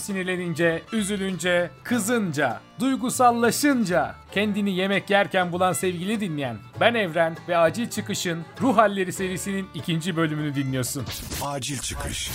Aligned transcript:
sinirlenince, 0.00 0.82
üzülünce, 0.92 1.70
kızınca, 1.84 2.60
duygusallaşınca 2.80 4.14
kendini 4.32 4.74
yemek 4.76 5.10
yerken 5.10 5.52
bulan 5.52 5.72
sevgili 5.72 6.20
dinleyen 6.20 6.56
ben 6.80 6.94
Evren 6.94 7.36
ve 7.48 7.56
Acil 7.56 7.90
Çıkış'ın 7.90 8.44
Ruh 8.60 8.76
Halleri 8.76 9.12
serisinin 9.12 9.68
ikinci 9.74 10.16
bölümünü 10.16 10.54
dinliyorsun. 10.54 11.04
Acil 11.42 11.78
çıkış. 11.78 12.30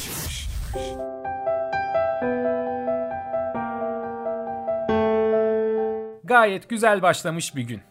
Gayet 6.24 6.70
güzel 6.70 7.02
başlamış 7.02 7.56
bir 7.56 7.64
gün. 7.64 7.82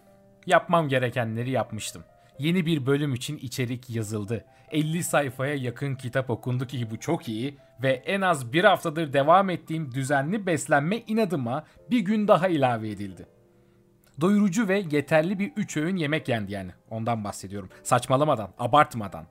Yapmam 0.46 0.88
gerekenleri 0.88 1.50
yapmıştım. 1.50 2.04
Yeni 2.38 2.66
bir 2.66 2.86
bölüm 2.86 3.14
için 3.14 3.38
içerik 3.38 3.90
yazıldı. 3.90 4.44
50 4.70 5.04
sayfaya 5.04 5.54
yakın 5.54 5.94
kitap 5.94 6.30
okundu 6.30 6.66
ki 6.66 6.90
bu 6.90 7.00
çok 7.00 7.28
iyi 7.28 7.56
ve 7.82 7.90
en 7.90 8.20
az 8.20 8.52
bir 8.52 8.64
haftadır 8.64 9.12
devam 9.12 9.50
ettiğim 9.50 9.92
düzenli 9.92 10.46
beslenme 10.46 10.98
inadıma 10.98 11.64
bir 11.90 12.00
gün 12.00 12.28
daha 12.28 12.48
ilave 12.48 12.90
edildi. 12.90 13.26
Doyurucu 14.20 14.68
ve 14.68 14.84
yeterli 14.90 15.38
bir 15.38 15.52
3 15.56 15.76
öğün 15.76 15.96
yemek 15.96 16.28
yendi 16.28 16.52
yani. 16.52 16.70
Ondan 16.90 17.24
bahsediyorum. 17.24 17.68
Saçmalamadan, 17.82 18.50
abartmadan. 18.58 19.26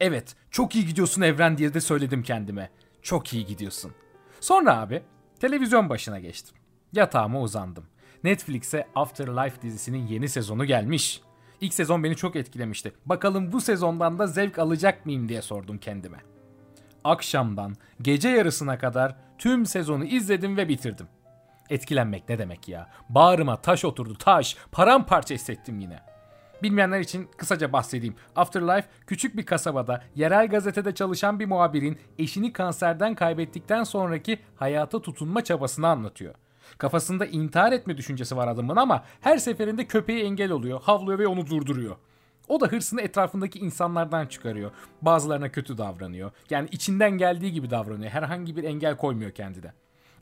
Evet, 0.00 0.36
çok 0.50 0.74
iyi 0.74 0.86
gidiyorsun 0.86 1.22
Evren 1.22 1.58
diye 1.58 1.74
de 1.74 1.80
söyledim 1.80 2.22
kendime. 2.22 2.70
Çok 3.02 3.32
iyi 3.32 3.46
gidiyorsun. 3.46 3.92
Sonra 4.40 4.80
abi 4.80 5.02
televizyon 5.40 5.88
başına 5.88 6.18
geçtim. 6.18 6.56
Yatağıma 6.92 7.40
uzandım. 7.40 7.84
Netflix'e 8.24 8.86
Afterlife 8.94 9.62
dizisinin 9.62 10.06
yeni 10.06 10.28
sezonu 10.28 10.64
gelmiş. 10.64 11.20
İlk 11.60 11.74
sezon 11.74 12.04
beni 12.04 12.16
çok 12.16 12.36
etkilemişti. 12.36 12.92
Bakalım 13.06 13.52
bu 13.52 13.60
sezondan 13.60 14.18
da 14.18 14.26
zevk 14.26 14.58
alacak 14.58 15.06
mıyım 15.06 15.28
diye 15.28 15.42
sordum 15.42 15.78
kendime. 15.78 16.18
Akşamdan 17.04 17.76
gece 18.02 18.28
yarısına 18.28 18.78
kadar 18.78 19.16
tüm 19.38 19.66
sezonu 19.66 20.04
izledim 20.04 20.56
ve 20.56 20.68
bitirdim. 20.68 21.06
Etkilenmek 21.70 22.28
ne 22.28 22.38
demek 22.38 22.68
ya? 22.68 22.90
Bağrıma 23.08 23.56
taş 23.56 23.84
oturdu 23.84 24.14
taş. 24.14 24.56
Paramparça 24.72 25.34
hissettim 25.34 25.80
yine. 25.80 26.00
Bilmeyenler 26.62 27.00
için 27.00 27.28
kısaca 27.36 27.72
bahsedeyim. 27.72 28.14
Afterlife 28.36 28.88
küçük 29.06 29.36
bir 29.36 29.46
kasabada 29.46 30.02
yerel 30.14 30.48
gazetede 30.48 30.94
çalışan 30.94 31.40
bir 31.40 31.46
muhabirin 31.46 31.98
eşini 32.18 32.52
kanserden 32.52 33.14
kaybettikten 33.14 33.84
sonraki 33.84 34.38
hayata 34.56 35.02
tutunma 35.02 35.44
çabasını 35.44 35.88
anlatıyor. 35.88 36.34
Kafasında 36.78 37.26
intihar 37.26 37.72
etme 37.72 37.96
düşüncesi 37.96 38.36
var 38.36 38.48
adamın 38.48 38.76
ama 38.76 39.04
her 39.20 39.38
seferinde 39.38 39.84
köpeği 39.84 40.24
engel 40.24 40.50
oluyor, 40.50 40.80
havlıyor 40.82 41.18
ve 41.18 41.26
onu 41.26 41.46
durduruyor. 41.46 41.96
O 42.48 42.60
da 42.60 42.66
hırsını 42.66 43.00
etrafındaki 43.00 43.58
insanlardan 43.58 44.26
çıkarıyor. 44.26 44.70
Bazılarına 45.02 45.52
kötü 45.52 45.78
davranıyor. 45.78 46.30
Yani 46.50 46.68
içinden 46.72 47.10
geldiği 47.10 47.52
gibi 47.52 47.70
davranıyor. 47.70 48.10
Herhangi 48.10 48.56
bir 48.56 48.64
engel 48.64 48.96
koymuyor 48.96 49.30
kendine. 49.30 49.72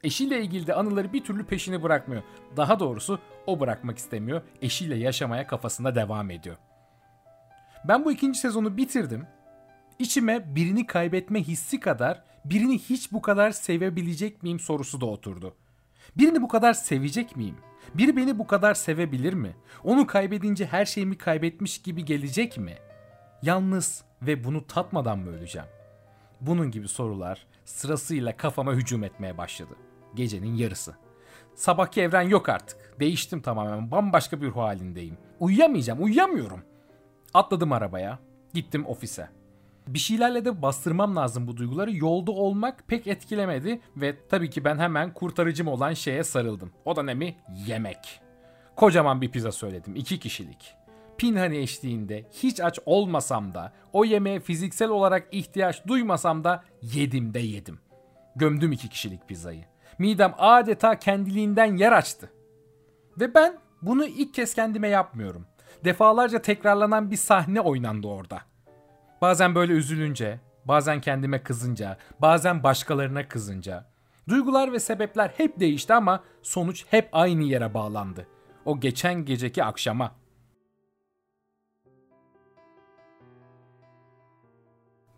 Eşiyle 0.04 0.42
ilgili 0.42 0.66
de 0.66 0.74
anıları 0.74 1.12
bir 1.12 1.24
türlü 1.24 1.44
peşini 1.44 1.82
bırakmıyor. 1.82 2.22
Daha 2.56 2.80
doğrusu 2.80 3.19
o 3.46 3.60
bırakmak 3.60 3.98
istemiyor. 3.98 4.42
Eşiyle 4.62 4.96
yaşamaya 4.96 5.46
kafasında 5.46 5.94
devam 5.94 6.30
ediyor. 6.30 6.56
Ben 7.84 8.04
bu 8.04 8.12
ikinci 8.12 8.38
sezonu 8.38 8.76
bitirdim. 8.76 9.26
İçime 9.98 10.54
birini 10.56 10.86
kaybetme 10.86 11.42
hissi 11.42 11.80
kadar 11.80 12.22
birini 12.44 12.78
hiç 12.78 13.12
bu 13.12 13.22
kadar 13.22 13.50
sevebilecek 13.50 14.42
miyim 14.42 14.60
sorusu 14.60 15.00
da 15.00 15.06
oturdu. 15.06 15.54
Birini 16.17 16.42
bu 16.42 16.48
kadar 16.48 16.73
sevecek 16.73 17.37
miyim? 17.37 17.56
Biri 17.95 18.17
beni 18.17 18.39
bu 18.39 18.47
kadar 18.47 18.75
sevebilir 18.75 19.33
mi? 19.33 19.56
Onu 19.84 20.06
kaybedince 20.06 20.67
her 20.67 20.84
şeyimi 20.84 21.19
kaybetmiş 21.19 21.83
gibi 21.83 22.05
gelecek 22.05 22.59
mi? 22.59 22.75
Yalnız 23.42 24.05
ve 24.23 24.45
bunu 24.45 24.67
tatmadan 24.67 25.19
mı 25.19 25.31
öleceğim? 25.31 25.69
Bunun 26.41 26.70
gibi 26.70 26.88
sorular 26.88 27.47
sırasıyla 27.65 28.37
kafama 28.37 28.72
hücum 28.72 29.05
etmeye 29.05 29.38
başladı. 29.38 29.75
Gecenin 30.15 30.55
yarısı. 30.55 30.94
Sabahki 31.55 32.00
evren 32.00 32.22
yok 32.22 32.49
artık. 32.49 33.00
Değiştim 33.00 33.43
tamamen. 33.43 33.91
Bambaşka 33.91 34.43
bir 34.43 34.49
halindeyim. 34.49 35.19
Uyuyamayacağım. 35.41 36.03
Uyuyamıyorum. 36.03 36.61
Atladım 37.34 37.72
arabaya. 37.72 38.19
Gittim 38.55 38.87
ofise. 38.87 39.28
Bir 39.88 39.99
şeylerle 39.99 40.44
de 40.44 40.62
bastırmam 40.62 41.16
lazım 41.16 41.47
bu 41.47 41.56
duyguları. 41.56 41.97
Yolda 41.97 42.32
olmak 42.32 42.88
pek 42.88 43.06
etkilemedi 43.06 43.81
ve 43.97 44.16
tabii 44.28 44.50
ki 44.50 44.65
ben 44.65 44.78
hemen 44.78 45.15
kurtarıcım 45.15 45.69
olan 45.69 45.93
şeye 45.93 46.25
sarıldım. 46.25 46.72
O 46.84 46.97
da 46.97 47.03
ne 47.03 47.15
mi? 47.15 47.37
Yemek. 47.66 48.21
Kocaman 48.76 49.21
bir 49.21 49.31
pizza 49.31 49.53
söyledim. 49.53 49.97
iki 49.97 50.19
kişilik. 50.19 50.75
Pinhani 51.19 51.56
eşliğinde 51.56 52.25
hiç 52.32 52.60
aç 52.60 52.78
olmasam 52.87 53.54
da 53.54 53.72
o 53.93 54.04
yemeğe 54.04 54.41
fiziksel 54.41 54.88
olarak 54.88 55.28
ihtiyaç 55.32 55.87
duymasam 55.87 56.44
da 56.44 56.65
yedim 56.82 57.34
de 57.34 57.38
yedim. 57.38 57.78
Gömdüm 58.37 58.72
iki 58.72 58.88
kişilik 58.88 59.28
pizzayı. 59.28 59.65
Midem 59.99 60.34
adeta 60.38 60.99
kendiliğinden 60.99 61.76
yer 61.76 61.93
açtı. 61.93 62.32
Ve 63.20 63.34
ben 63.34 63.59
bunu 63.82 64.06
ilk 64.06 64.34
kez 64.34 64.55
kendime 64.55 64.88
yapmıyorum. 64.88 65.47
Defalarca 65.84 66.43
tekrarlanan 66.43 67.10
bir 67.10 67.16
sahne 67.16 67.60
oynandı 67.60 68.06
orada. 68.06 68.41
Bazen 69.21 69.55
böyle 69.55 69.73
üzülünce, 69.73 70.41
bazen 70.65 71.01
kendime 71.01 71.43
kızınca, 71.43 71.99
bazen 72.21 72.62
başkalarına 72.62 73.29
kızınca. 73.29 73.84
Duygular 74.29 74.73
ve 74.73 74.79
sebepler 74.79 75.29
hep 75.37 75.61
değişti 75.61 75.95
ama 75.95 76.25
sonuç 76.43 76.84
hep 76.91 77.09
aynı 77.12 77.43
yere 77.43 77.75
bağlandı. 77.75 78.27
O 78.65 78.81
geçen 78.81 79.25
geceki 79.25 79.65
akşama. 79.65 80.12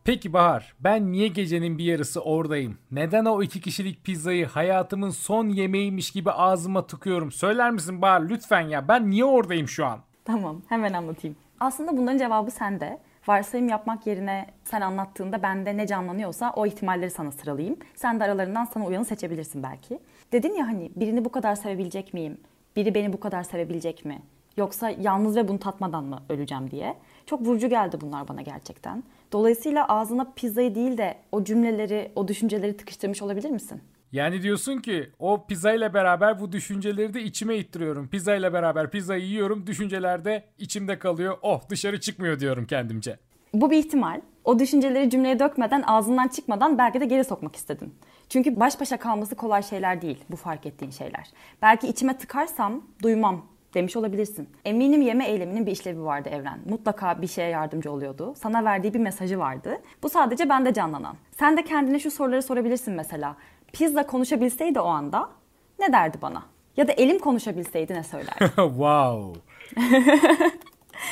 Peki 0.05 0.33
Bahar, 0.33 0.75
ben 0.81 1.13
niye 1.13 1.29
gecenin 1.29 1.79
bir 1.79 1.85
yarısı 1.85 2.21
oradayım? 2.21 2.79
Neden 2.91 3.25
o 3.25 3.43
iki 3.43 3.61
kişilik 3.61 4.05
pizzayı 4.05 4.47
hayatımın 4.47 5.11
son 5.11 5.49
yemeğiymiş 5.49 6.11
gibi 6.11 6.31
ağzıma 6.31 6.87
tıkıyorum? 6.87 7.33
Söyler 7.33 7.71
misin 7.71 8.03
Bahar 8.03 8.21
lütfen 8.21 8.61
ya? 8.61 8.89
Ben 8.89 9.11
niye 9.11 9.25
oradayım 9.25 9.69
şu 9.69 9.87
an? 9.87 10.01
Tamam, 10.25 10.63
hemen 10.69 10.93
anlatayım. 10.93 11.37
Aslında 11.61 11.97
bunların 11.97 12.19
cevabı 12.19 12.51
sende. 12.51 13.01
Varsayım 13.31 13.69
yapmak 13.69 14.07
yerine 14.07 14.47
sen 14.65 14.81
anlattığında 14.81 15.43
bende 15.43 15.77
ne 15.77 15.87
canlanıyorsa 15.87 16.53
o 16.57 16.67
ihtimalleri 16.67 17.11
sana 17.11 17.31
sıralayayım. 17.31 17.77
Sen 17.95 18.21
de 18.21 18.25
aralarından 18.25 18.65
sana 18.65 18.87
uyanı 18.87 19.05
seçebilirsin 19.05 19.63
belki. 19.63 19.99
Dedin 20.33 20.55
ya 20.55 20.67
hani 20.67 20.91
birini 20.97 21.25
bu 21.25 21.33
kadar 21.33 21.55
sevebilecek 21.55 22.15
miyim? 22.15 22.39
Biri 22.77 22.95
beni 22.95 23.13
bu 23.13 23.21
kadar 23.21 23.43
sevebilecek 23.43 24.05
mi? 24.05 24.23
Yoksa 24.57 24.91
yalnız 24.91 25.37
ve 25.37 25.49
bunu 25.49 25.59
tatmadan 25.59 26.05
mı 26.05 26.23
öleceğim 26.29 26.71
diye. 26.71 26.97
Çok 27.27 27.41
vurucu 27.41 27.69
geldi 27.69 27.99
bunlar 28.01 28.29
bana 28.29 28.43
gerçekten. 28.43 29.05
Dolayısıyla 29.33 29.89
ağzına 29.89 30.33
pizzayı 30.37 30.75
değil 30.75 30.99
de 30.99 31.15
o 31.33 31.45
cümleleri, 31.45 32.13
o 32.17 32.29
düşünceleri 32.29 32.77
tıkıştırmış 32.77 33.23
olabilir 33.23 33.51
misin? 33.51 33.83
Yani 34.13 34.43
diyorsun 34.43 34.79
ki 34.79 35.11
o 35.19 35.47
pizza 35.47 35.73
ile 35.73 35.95
beraber 35.95 36.41
bu 36.41 36.53
düşünceleri 36.53 37.15
de 37.15 37.23
içime 37.23 37.57
ittiriyorum. 37.57 38.09
Pizza 38.09 38.35
ile 38.35 38.53
beraber 38.53 38.91
pizzayı 38.91 39.25
yiyorum, 39.25 39.67
düşünceler 39.67 40.25
de 40.25 40.45
içimde 40.59 40.99
kalıyor. 40.99 41.37
Oh 41.43 41.69
dışarı 41.69 42.01
çıkmıyor 42.01 42.41
diyorum 42.41 42.67
kendimce. 42.67 43.19
Bu 43.55 43.71
bir 43.71 43.77
ihtimal. 43.77 44.21
O 44.45 44.59
düşünceleri 44.59 45.11
cümleye 45.11 45.39
dökmeden, 45.39 45.83
ağzından 45.87 46.29
çıkmadan 46.29 46.79
belki 46.79 47.01
de 47.01 47.07
geri 47.07 47.25
sokmak 47.25 47.57
istedin. 47.57 47.95
Çünkü 48.29 48.61
baş 48.61 48.81
başa 48.81 48.97
kalması 48.97 49.35
kolay 49.35 49.63
şeyler 49.63 50.03
değil 50.03 50.25
bu 50.31 50.37
fark 50.37 50.67
ettiğin 50.67 50.91
şeyler. 50.91 51.31
Belki 51.63 51.89
içime 51.89 52.19
tıkarsam 52.19 52.85
duymam 53.03 53.47
demiş 53.75 53.97
olabilirsin. 53.97 54.49
Eminim 54.65 55.03
yeme 55.03 55.25
eyleminin 55.29 55.67
bir 55.67 55.73
işlevi 55.73 56.03
vardı 56.05 56.29
Evren. 56.29 56.59
Mutlaka 56.69 57.23
bir 57.23 57.27
şeye 57.27 57.49
yardımcı 57.49 57.93
oluyordu. 57.93 58.35
Sana 58.37 58.65
verdiği 58.65 58.95
bir 58.95 58.99
mesajı 58.99 59.39
vardı. 59.39 59.79
Bu 60.03 60.09
sadece 60.09 60.49
bende 60.49 60.75
canlanan. 60.75 61.17
Sen 61.39 61.57
de 61.57 61.65
kendine 61.65 61.99
şu 61.99 62.11
soruları 62.11 62.43
sorabilirsin 62.43 62.95
mesela. 62.95 63.37
Pizza 63.73 64.07
konuşabilseydi 64.07 64.81
o 64.81 64.87
anda 64.87 65.31
ne 65.79 65.93
derdi 65.93 66.19
bana? 66.23 66.43
Ya 66.77 66.89
da 66.89 66.93
elim 66.93 67.19
konuşabilseydi 67.19 67.95
ne 67.95 68.05
söylerdi? 68.05 68.45
wow. 68.57 69.41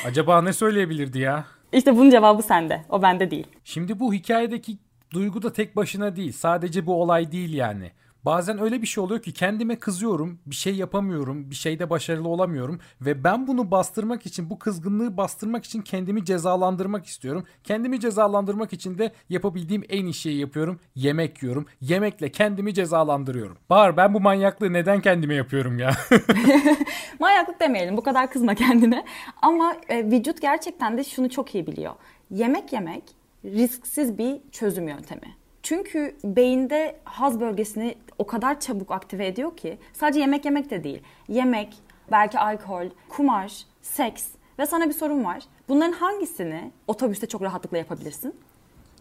Acaba 0.05 0.41
ne 0.41 0.53
söyleyebilirdi 0.53 1.19
ya? 1.19 1.45
İşte 1.71 1.97
bunun 1.97 2.09
cevabı 2.09 2.41
sende. 2.41 2.85
O 2.89 3.01
bende 3.01 3.31
değil. 3.31 3.47
Şimdi 3.63 3.99
bu 3.99 4.13
hikayedeki 4.13 4.77
duygu 5.11 5.41
da 5.41 5.53
tek 5.53 5.75
başına 5.75 6.15
değil. 6.15 6.31
Sadece 6.31 6.85
bu 6.85 7.01
olay 7.01 7.31
değil 7.31 7.53
yani. 7.53 7.91
Bazen 8.25 8.61
öyle 8.61 8.81
bir 8.81 8.87
şey 8.87 9.03
oluyor 9.03 9.21
ki 9.21 9.33
kendime 9.33 9.75
kızıyorum, 9.75 10.39
bir 10.45 10.55
şey 10.55 10.75
yapamıyorum, 10.75 11.49
bir 11.49 11.55
şeyde 11.55 11.89
başarılı 11.89 12.27
olamıyorum 12.27 12.79
ve 13.01 13.23
ben 13.23 13.47
bunu 13.47 13.71
bastırmak 13.71 14.25
için, 14.25 14.49
bu 14.49 14.59
kızgınlığı 14.59 15.17
bastırmak 15.17 15.65
için 15.65 15.81
kendimi 15.81 16.25
cezalandırmak 16.25 17.05
istiyorum. 17.05 17.43
Kendimi 17.63 17.99
cezalandırmak 17.99 18.73
için 18.73 18.97
de 18.97 19.11
yapabildiğim 19.29 19.83
en 19.89 20.05
iyi 20.05 20.13
şeyi 20.13 20.39
yapıyorum. 20.39 20.79
Yemek 20.95 21.43
yiyorum. 21.43 21.65
Yemekle 21.81 22.31
kendimi 22.31 22.73
cezalandırıyorum. 22.73 23.57
Bahar 23.69 23.97
ben 23.97 24.13
bu 24.13 24.19
manyaklığı 24.19 24.73
neden 24.73 25.01
kendime 25.01 25.35
yapıyorum 25.35 25.79
ya? 25.79 25.91
Manyaklık 27.19 27.59
demeyelim, 27.59 27.97
bu 27.97 28.03
kadar 28.03 28.31
kızma 28.31 28.55
kendine. 28.55 29.05
Ama 29.41 29.75
e, 29.89 30.11
vücut 30.11 30.41
gerçekten 30.41 30.97
de 30.97 31.03
şunu 31.03 31.29
çok 31.29 31.55
iyi 31.55 31.67
biliyor. 31.67 31.93
Yemek 32.31 32.73
yemek 32.73 33.03
risksiz 33.45 34.17
bir 34.17 34.37
çözüm 34.51 34.87
yöntemi. 34.87 35.35
Çünkü 35.63 36.15
beyinde 36.23 36.99
haz 37.03 37.39
bölgesini 37.39 37.95
o 38.19 38.27
kadar 38.27 38.59
çabuk 38.59 38.91
aktive 38.91 39.27
ediyor 39.27 39.57
ki 39.57 39.77
sadece 39.93 40.19
yemek 40.19 40.45
yemek 40.45 40.69
de 40.69 40.83
değil. 40.83 41.01
Yemek, 41.27 41.77
belki 42.11 42.39
alkol, 42.39 42.85
kumar, 43.09 43.53
seks 43.81 44.25
ve 44.59 44.65
sana 44.65 44.87
bir 44.89 44.93
sorun 44.93 45.25
var. 45.25 45.43
Bunların 45.69 45.91
hangisini 45.91 46.71
otobüste 46.87 47.27
çok 47.27 47.41
rahatlıkla 47.41 47.77
yapabilirsin? 47.77 48.35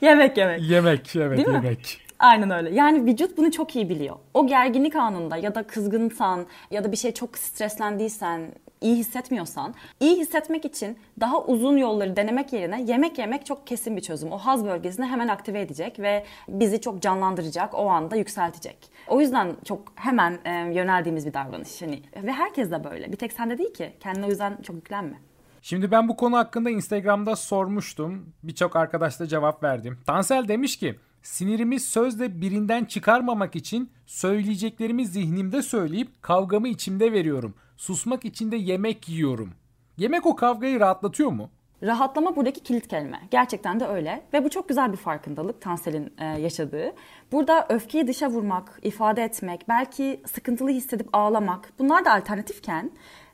yemek 0.01 0.37
yemek. 0.37 0.61
Yemek, 0.61 1.15
evet 1.15 1.37
Değil 1.37 1.47
mi? 1.47 1.53
yemek. 1.53 2.01
Aynen 2.19 2.51
öyle. 2.51 2.75
Yani 2.75 3.05
vücut 3.05 3.37
bunu 3.37 3.51
çok 3.51 3.75
iyi 3.75 3.89
biliyor. 3.89 4.15
O 4.33 4.47
gerginlik 4.47 4.95
anında 4.95 5.37
ya 5.37 5.55
da 5.55 5.63
kızgınsan 5.63 6.45
ya 6.71 6.83
da 6.83 6.91
bir 6.91 6.97
şey 6.97 7.11
çok 7.13 7.37
streslendiysen, 7.37 8.51
iyi 8.81 8.95
hissetmiyorsan, 8.95 9.73
iyi 9.99 10.19
hissetmek 10.19 10.65
için 10.65 10.97
daha 11.19 11.43
uzun 11.43 11.77
yolları 11.77 12.15
denemek 12.15 12.53
yerine 12.53 12.81
yemek 12.81 13.17
yemek 13.17 13.45
çok 13.45 13.67
kesin 13.67 13.97
bir 13.97 14.01
çözüm. 14.01 14.31
O 14.31 14.37
haz 14.37 14.65
bölgesini 14.65 15.05
hemen 15.05 15.27
aktive 15.27 15.61
edecek 15.61 15.99
ve 15.99 16.25
bizi 16.49 16.81
çok 16.81 17.01
canlandıracak, 17.01 17.73
o 17.73 17.89
anda 17.89 18.15
yükseltecek. 18.15 18.77
O 19.07 19.21
yüzden 19.21 19.55
çok 19.65 19.81
hemen 19.95 20.39
e, 20.45 20.51
yöneldiğimiz 20.51 21.25
bir 21.25 21.33
davranış. 21.33 21.81
Hani 21.81 22.03
ve 22.23 22.31
herkes 22.31 22.71
de 22.71 22.83
böyle. 22.83 23.11
Bir 23.11 23.17
tek 23.17 23.33
sende 23.33 23.57
değil 23.57 23.73
ki. 23.73 23.93
Kendine 23.99 24.25
o 24.25 24.29
yüzden 24.29 24.57
çok 24.63 24.75
yüklenme. 24.75 25.19
Şimdi 25.61 25.91
ben 25.91 26.07
bu 26.07 26.15
konu 26.15 26.37
hakkında 26.37 26.69
Instagram'da 26.69 27.35
sormuştum. 27.35 28.33
Birçok 28.43 28.75
arkadaş 28.75 29.19
da 29.19 29.27
cevap 29.27 29.63
verdim. 29.63 29.97
Tansel 30.05 30.47
demiş 30.47 30.77
ki 30.77 30.95
Sinirimi 31.21 31.79
sözle 31.79 32.41
birinden 32.41 32.85
çıkarmamak 32.85 33.55
için 33.55 33.91
söyleyeceklerimi 34.05 35.07
zihnimde 35.07 35.61
söyleyip 35.61 36.21
kavgamı 36.21 36.67
içimde 36.67 37.13
veriyorum. 37.13 37.55
Susmak 37.79 38.25
için 38.25 38.51
de 38.51 38.55
yemek 38.55 39.09
yiyorum. 39.09 39.53
Yemek 39.97 40.25
o 40.25 40.35
kavgayı 40.35 40.79
rahatlatıyor 40.79 41.31
mu? 41.31 41.49
Rahatlama 41.83 42.35
buradaki 42.35 42.59
kilit 42.59 42.87
kelime. 42.87 43.21
Gerçekten 43.31 43.79
de 43.79 43.85
öyle. 43.85 44.21
Ve 44.33 44.43
bu 44.43 44.49
çok 44.49 44.69
güzel 44.69 44.91
bir 44.91 44.97
farkındalık 44.97 45.61
Tansel'in 45.61 46.13
e, 46.17 46.25
yaşadığı. 46.25 46.93
Burada 47.31 47.65
öfkeyi 47.69 48.07
dışa 48.07 48.29
vurmak, 48.29 48.79
ifade 48.83 49.23
etmek, 49.23 49.69
belki 49.69 50.21
sıkıntılı 50.25 50.69
hissedip 50.69 51.09
ağlamak 51.13 51.73
bunlar 51.79 52.05
da 52.05 52.13
alternatifken 52.13 52.91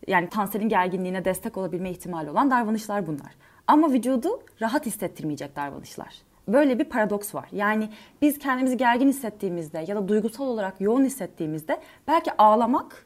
yani 0.08 0.30
Tansel'in 0.30 0.70
gerginliğine 0.70 1.26
destek 1.26 1.58
olabilme 1.58 1.92
ihtimali 1.92 2.30
olan 2.30 2.52
davranışlar 2.52 3.08
bunlar. 3.08 3.36
Ama 3.68 3.92
vücudu 3.92 4.40
rahat 4.62 4.86
hissettirmeyecek 4.86 5.56
davranışlar 5.56 6.16
böyle 6.48 6.80
bir 6.80 6.86
paradoks 6.86 7.36
var. 7.36 7.50
Yani 7.52 7.90
biz 8.22 8.40
kendimizi 8.40 8.78
gergin 8.78 9.08
hissettiğimizde 9.08 9.86
ya 9.88 9.96
da 9.96 10.08
duygusal 10.08 10.48
olarak 10.48 10.82
yoğun 10.82 11.06
hissettiğimizde 11.06 11.82
belki 12.08 12.38
ağlamak 12.38 13.06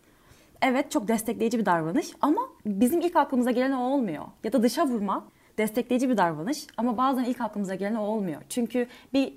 evet 0.61 0.91
çok 0.91 1.07
destekleyici 1.07 1.59
bir 1.59 1.65
davranış 1.65 2.11
ama 2.21 2.41
bizim 2.65 3.01
ilk 3.01 3.15
aklımıza 3.15 3.51
gelen 3.51 3.71
o 3.71 3.83
olmuyor. 3.83 4.25
Ya 4.43 4.53
da 4.53 4.63
dışa 4.63 4.87
vurmak 4.87 5.23
destekleyici 5.57 6.09
bir 6.09 6.17
davranış 6.17 6.67
ama 6.77 6.97
bazen 6.97 7.23
ilk 7.23 7.41
aklımıza 7.41 7.75
gelen 7.75 7.95
o 7.95 8.01
olmuyor. 8.01 8.41
Çünkü 8.49 8.87
bir 9.13 9.33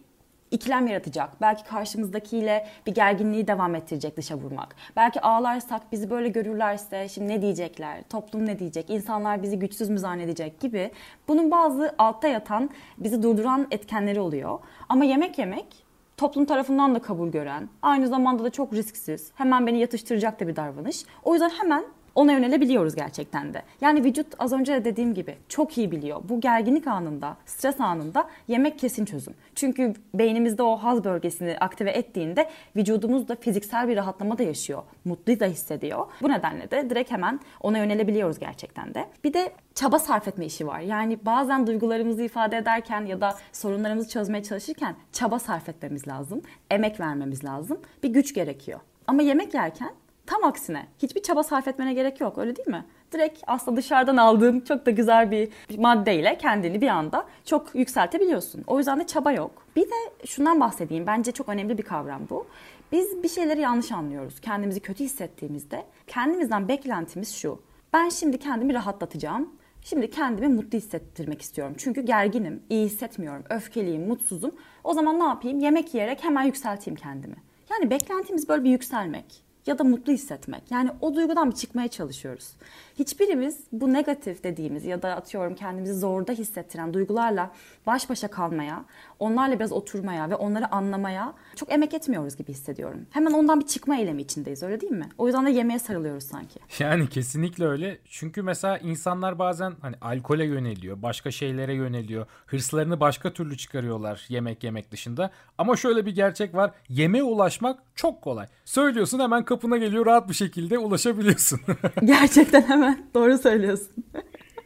ikilem 0.51 0.87
yaratacak. 0.87 1.41
Belki 1.41 1.65
karşımızdakiyle 1.65 2.67
bir 2.87 2.95
gerginliği 2.95 3.47
devam 3.47 3.75
ettirecek 3.75 4.17
dışa 4.17 4.37
vurmak. 4.37 4.77
Belki 4.97 5.21
ağlarsak 5.21 5.93
bizi 5.93 6.11
böyle 6.11 6.29
görürlerse 6.29 7.09
şimdi 7.09 7.29
ne 7.29 7.43
diyecekler, 7.43 8.03
toplum 8.03 8.47
ne 8.47 8.59
diyecek, 8.59 8.91
insanlar 8.91 9.43
bizi 9.43 9.59
güçsüz 9.59 9.89
mü 9.89 9.99
zannedecek 9.99 10.61
gibi. 10.61 10.91
Bunun 11.29 11.51
bazı 11.51 11.95
altta 11.99 12.29
yatan, 12.29 12.71
bizi 12.99 13.23
durduran 13.23 13.67
etkenleri 13.71 14.21
oluyor. 14.21 14.59
Ama 14.89 15.05
yemek 15.05 15.39
yemek 15.39 15.85
toplum 16.23 16.45
tarafından 16.45 16.95
da 16.95 16.99
kabul 16.99 17.29
gören, 17.29 17.69
aynı 17.83 18.09
zamanda 18.09 18.45
da 18.45 18.51
çok 18.51 18.73
risksiz, 18.73 19.31
hemen 19.35 19.67
beni 19.67 19.79
yatıştıracak 19.79 20.41
da 20.41 20.49
bir 20.49 20.57
davranış. 20.57 21.05
O 21.23 21.33
yüzden 21.33 21.51
hemen 21.51 21.85
ona 22.15 22.33
yönelebiliyoruz 22.33 22.95
gerçekten 22.95 23.55
de. 23.55 23.63
Yani 23.81 24.05
vücut 24.05 24.27
az 24.39 24.53
önce 24.53 24.75
de 24.75 24.85
dediğim 24.85 25.15
gibi 25.15 25.37
çok 25.49 25.79
iyi 25.79 25.91
biliyor. 25.91 26.21
Bu 26.29 26.41
gerginlik 26.41 26.87
anında, 26.87 27.37
stres 27.47 27.81
anında 27.81 28.29
yemek 28.49 28.79
kesin 28.79 29.05
çözüm. 29.05 29.35
Çünkü 29.55 29.95
beynimizde 30.15 30.63
o 30.63 30.77
haz 30.77 31.05
bölgesini 31.05 31.57
aktive 31.61 31.91
ettiğinde 31.91 32.49
vücudumuz 32.77 33.29
da 33.29 33.37
fiziksel 33.37 33.89
bir 33.89 33.97
rahatlama 33.97 34.39
da 34.39 34.43
yaşıyor. 34.43 34.83
Mutlu 35.05 35.41
da 35.41 35.47
hissediyor. 35.47 36.07
Bu 36.23 36.29
nedenle 36.29 36.71
de 36.71 36.91
direkt 36.91 37.11
hemen 37.11 37.41
ona 37.61 37.79
yönelebiliyoruz 37.79 38.39
gerçekten 38.39 38.95
de. 38.95 39.09
Bir 39.25 39.33
de 39.33 39.53
çaba 39.75 39.99
sarf 39.99 40.29
etme 40.29 40.47
işi 40.47 40.67
var. 40.67 40.81
Yani 40.81 41.19
bazen 41.27 41.67
duygularımızı 41.67 42.23
ifade 42.23 42.57
ederken 42.57 43.07
ya 43.07 43.21
da 43.21 43.35
sorunlarımızı 43.53 44.09
çözmeye 44.09 44.43
çalışırken 44.43 44.97
çaba 45.13 45.39
sarf 45.39 45.69
etmemiz 45.69 46.09
lazım. 46.09 46.43
Emek 46.71 47.01
vermemiz 47.01 47.45
lazım. 47.45 47.81
Bir 48.03 48.09
güç 48.09 48.35
gerekiyor. 48.35 48.81
Ama 49.07 49.23
yemek 49.23 49.55
yerken 49.55 49.91
Tam 50.27 50.45
aksine 50.45 50.87
hiçbir 50.99 51.23
çaba 51.23 51.43
sarf 51.43 51.69
etmene 51.69 51.95
gerek 51.95 52.21
yok 52.21 52.39
öyle 52.39 52.57
değil 52.57 52.69
mi? 52.69 52.85
Direkt 53.13 53.43
aslında 53.47 53.77
dışarıdan 53.77 54.17
aldığım 54.17 54.61
çok 54.61 54.87
da 54.87 54.91
güzel 54.91 55.31
bir 55.31 55.49
maddeyle 55.79 56.39
kendini 56.39 56.81
bir 56.81 56.89
anda 56.89 57.27
çok 57.45 57.75
yükseltebiliyorsun. 57.75 58.65
O 58.67 58.79
yüzden 58.79 59.01
de 59.01 59.07
çaba 59.07 59.33
yok. 59.33 59.67
Bir 59.77 59.83
de 59.83 60.27
şundan 60.27 60.61
bahsedeyim. 60.61 61.07
Bence 61.07 61.33
çok 61.33 61.49
önemli 61.49 61.79
bir 61.79 61.83
kavram 61.83 62.21
bu. 62.31 62.47
Biz 62.93 63.23
bir 63.23 63.29
şeyleri 63.29 63.61
yanlış 63.61 63.93
anlıyoruz. 63.93 64.41
Kendimizi 64.41 64.81
kötü 64.81 65.05
hissettiğimizde 65.05 65.85
kendimizden 66.07 66.69
beklentimiz 66.69 67.35
şu. 67.35 67.61
Ben 67.93 68.09
şimdi 68.09 68.39
kendimi 68.39 68.75
rahatlatacağım. 68.75 69.51
Şimdi 69.85 70.11
kendimi 70.11 70.49
mutlu 70.49 70.79
hissettirmek 70.79 71.43
istiyorum. 71.43 71.75
Çünkü 71.79 72.01
gerginim, 72.01 72.63
iyi 72.71 72.85
hissetmiyorum, 72.87 73.45
öfkeliyim, 73.51 74.09
mutsuzum. 74.09 74.55
O 74.85 74.95
zaman 74.95 75.21
ne 75.21 75.25
yapayım? 75.25 75.59
Yemek 75.61 75.95
yiyerek 75.95 76.25
hemen 76.25 76.43
yükselteyim 76.43 76.97
kendimi. 76.97 77.37
Yani 77.71 77.91
beklentimiz 77.91 78.49
böyle 78.49 78.65
bir 78.65 78.71
yükselmek 78.71 79.45
ya 79.67 79.79
da 79.79 79.85
mutlu 79.85 80.13
hissetmek. 80.13 80.63
Yani 80.71 80.91
o 81.01 81.15
duygudan 81.15 81.51
bir 81.51 81.57
çıkmaya 81.57 81.89
çalışıyoruz. 81.89 82.53
Hiçbirimiz 82.99 83.61
bu 83.73 83.93
negatif 83.93 84.45
dediğimiz 84.45 84.85
ya 84.85 85.03
da 85.03 85.17
atıyorum 85.17 85.55
kendimizi 85.55 85.95
zorda 85.95 86.33
hissettiren 86.33 86.95
duygularla 86.95 87.51
baş 87.87 88.11
başa 88.11 88.29
kalmaya, 88.29 88.85
onlarla 89.19 89.59
biraz 89.59 89.73
oturmaya 89.73 90.31
ve 90.31 90.35
onları 90.35 90.73
anlamaya 90.73 91.35
çok 91.57 91.73
emek 91.73 91.95
etmiyoruz 91.95 92.37
gibi 92.37 92.53
hissediyorum. 92.53 93.07
Hemen 93.11 93.33
ondan 93.33 93.61
bir 93.61 93.67
çıkma 93.67 93.97
eylemi 93.97 94.23
içindeyiz 94.23 94.63
öyle 94.63 94.81
değil 94.81 94.93
mi? 94.93 95.09
O 95.19 95.27
yüzden 95.27 95.47
de 95.47 95.51
yemeğe 95.51 95.79
sarılıyoruz 95.79 96.25
sanki. 96.25 96.61
Yani 96.79 97.09
kesinlikle 97.09 97.67
öyle. 97.67 97.99
Çünkü 98.05 98.43
mesela 98.43 98.79
insanlar 98.79 99.39
bazen 99.39 99.73
hani 99.81 99.97
alkole 100.01 100.45
yöneliyor, 100.45 101.03
başka 101.03 101.31
şeylere 101.31 101.75
yöneliyor. 101.75 102.27
Hırslarını 102.47 103.01
başka 103.01 103.33
türlü 103.33 103.57
çıkarıyorlar 103.57 104.25
yemek 104.29 104.65
yemek 104.65 104.91
dışında. 104.91 105.31
Ama 105.59 105.77
şöyle 105.77 106.07
bir 106.07 106.15
gerçek 106.15 106.55
var. 106.55 106.71
Yemeğe 106.89 107.25
ulaşmak 107.25 107.79
çok 107.95 108.23
kolay. 108.23 108.47
Söylüyorsun 108.65 109.19
hemen 109.19 109.45
kapına 109.45 109.77
geliyor 109.77 110.07
rahat 110.07 110.29
bir 110.29 110.35
şekilde 110.35 110.79
ulaşabiliyorsun. 110.79 111.61
Gerçekten 112.05 112.63
hemen 112.63 112.82
doğru 113.15 113.39
söylüyorsun. 113.39 114.05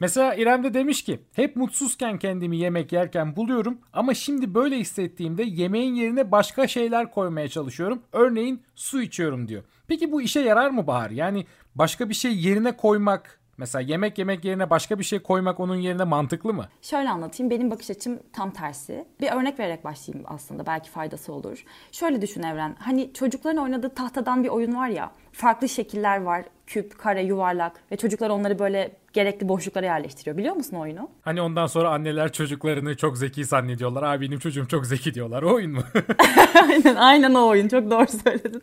Mesela 0.00 0.34
İrem 0.34 0.64
de 0.64 0.74
demiş 0.74 1.04
ki 1.04 1.20
hep 1.32 1.56
mutsuzken 1.56 2.18
kendimi 2.18 2.56
yemek 2.56 2.92
yerken 2.92 3.36
buluyorum 3.36 3.78
ama 3.92 4.14
şimdi 4.14 4.54
böyle 4.54 4.78
hissettiğimde 4.78 5.42
yemeğin 5.42 5.94
yerine 5.94 6.30
başka 6.32 6.68
şeyler 6.68 7.10
koymaya 7.10 7.48
çalışıyorum. 7.48 8.02
Örneğin 8.12 8.62
su 8.74 9.02
içiyorum 9.02 9.48
diyor. 9.48 9.62
Peki 9.88 10.12
bu 10.12 10.22
işe 10.22 10.40
yarar 10.40 10.70
mı 10.70 10.86
Bahar? 10.86 11.10
Yani 11.10 11.46
başka 11.74 12.08
bir 12.08 12.14
şey 12.14 12.36
yerine 12.36 12.76
koymak 12.76 13.40
Mesela 13.58 13.82
yemek 13.82 14.18
yemek 14.18 14.44
yerine 14.44 14.70
başka 14.70 14.98
bir 14.98 15.04
şey 15.04 15.18
koymak 15.18 15.60
onun 15.60 15.76
yerine 15.76 16.04
mantıklı 16.04 16.54
mı? 16.54 16.68
Şöyle 16.82 17.10
anlatayım. 17.10 17.50
Benim 17.50 17.70
bakış 17.70 17.90
açım 17.90 18.18
tam 18.32 18.50
tersi. 18.50 19.04
Bir 19.20 19.30
örnek 19.32 19.58
vererek 19.60 19.84
başlayayım 19.84 20.26
aslında. 20.28 20.66
Belki 20.66 20.90
faydası 20.90 21.32
olur. 21.32 21.64
Şöyle 21.92 22.22
düşün 22.22 22.42
Evren. 22.42 22.76
Hani 22.78 23.12
çocukların 23.12 23.62
oynadığı 23.62 23.94
tahtadan 23.94 24.44
bir 24.44 24.48
oyun 24.48 24.76
var 24.76 24.88
ya. 24.88 25.12
Farklı 25.32 25.68
şekiller 25.68 26.22
var. 26.22 26.44
Küp, 26.66 26.98
kare, 26.98 27.22
yuvarlak 27.22 27.72
ve 27.92 27.96
çocuklar 27.96 28.30
onları 28.30 28.58
böyle 28.58 28.92
gerekli 29.12 29.48
boşluklara 29.48 29.86
yerleştiriyor. 29.86 30.36
Biliyor 30.36 30.54
musun 30.56 30.76
oyunu? 30.76 31.08
Hani 31.22 31.40
ondan 31.42 31.66
sonra 31.66 31.90
anneler 31.90 32.32
çocuklarını 32.32 32.96
çok 32.96 33.18
zeki 33.18 33.44
zannediyorlar. 33.44 34.02
Abi 34.02 34.26
benim 34.26 34.38
çocuğum 34.38 34.66
çok 34.68 34.86
zeki 34.86 35.14
diyorlar. 35.14 35.42
O 35.42 35.54
oyun 35.54 35.72
mu? 35.72 35.80
aynen, 36.68 36.94
aynen 36.96 37.34
o 37.34 37.46
oyun. 37.48 37.68
Çok 37.68 37.90
doğru 37.90 38.06
söyledin. 38.24 38.62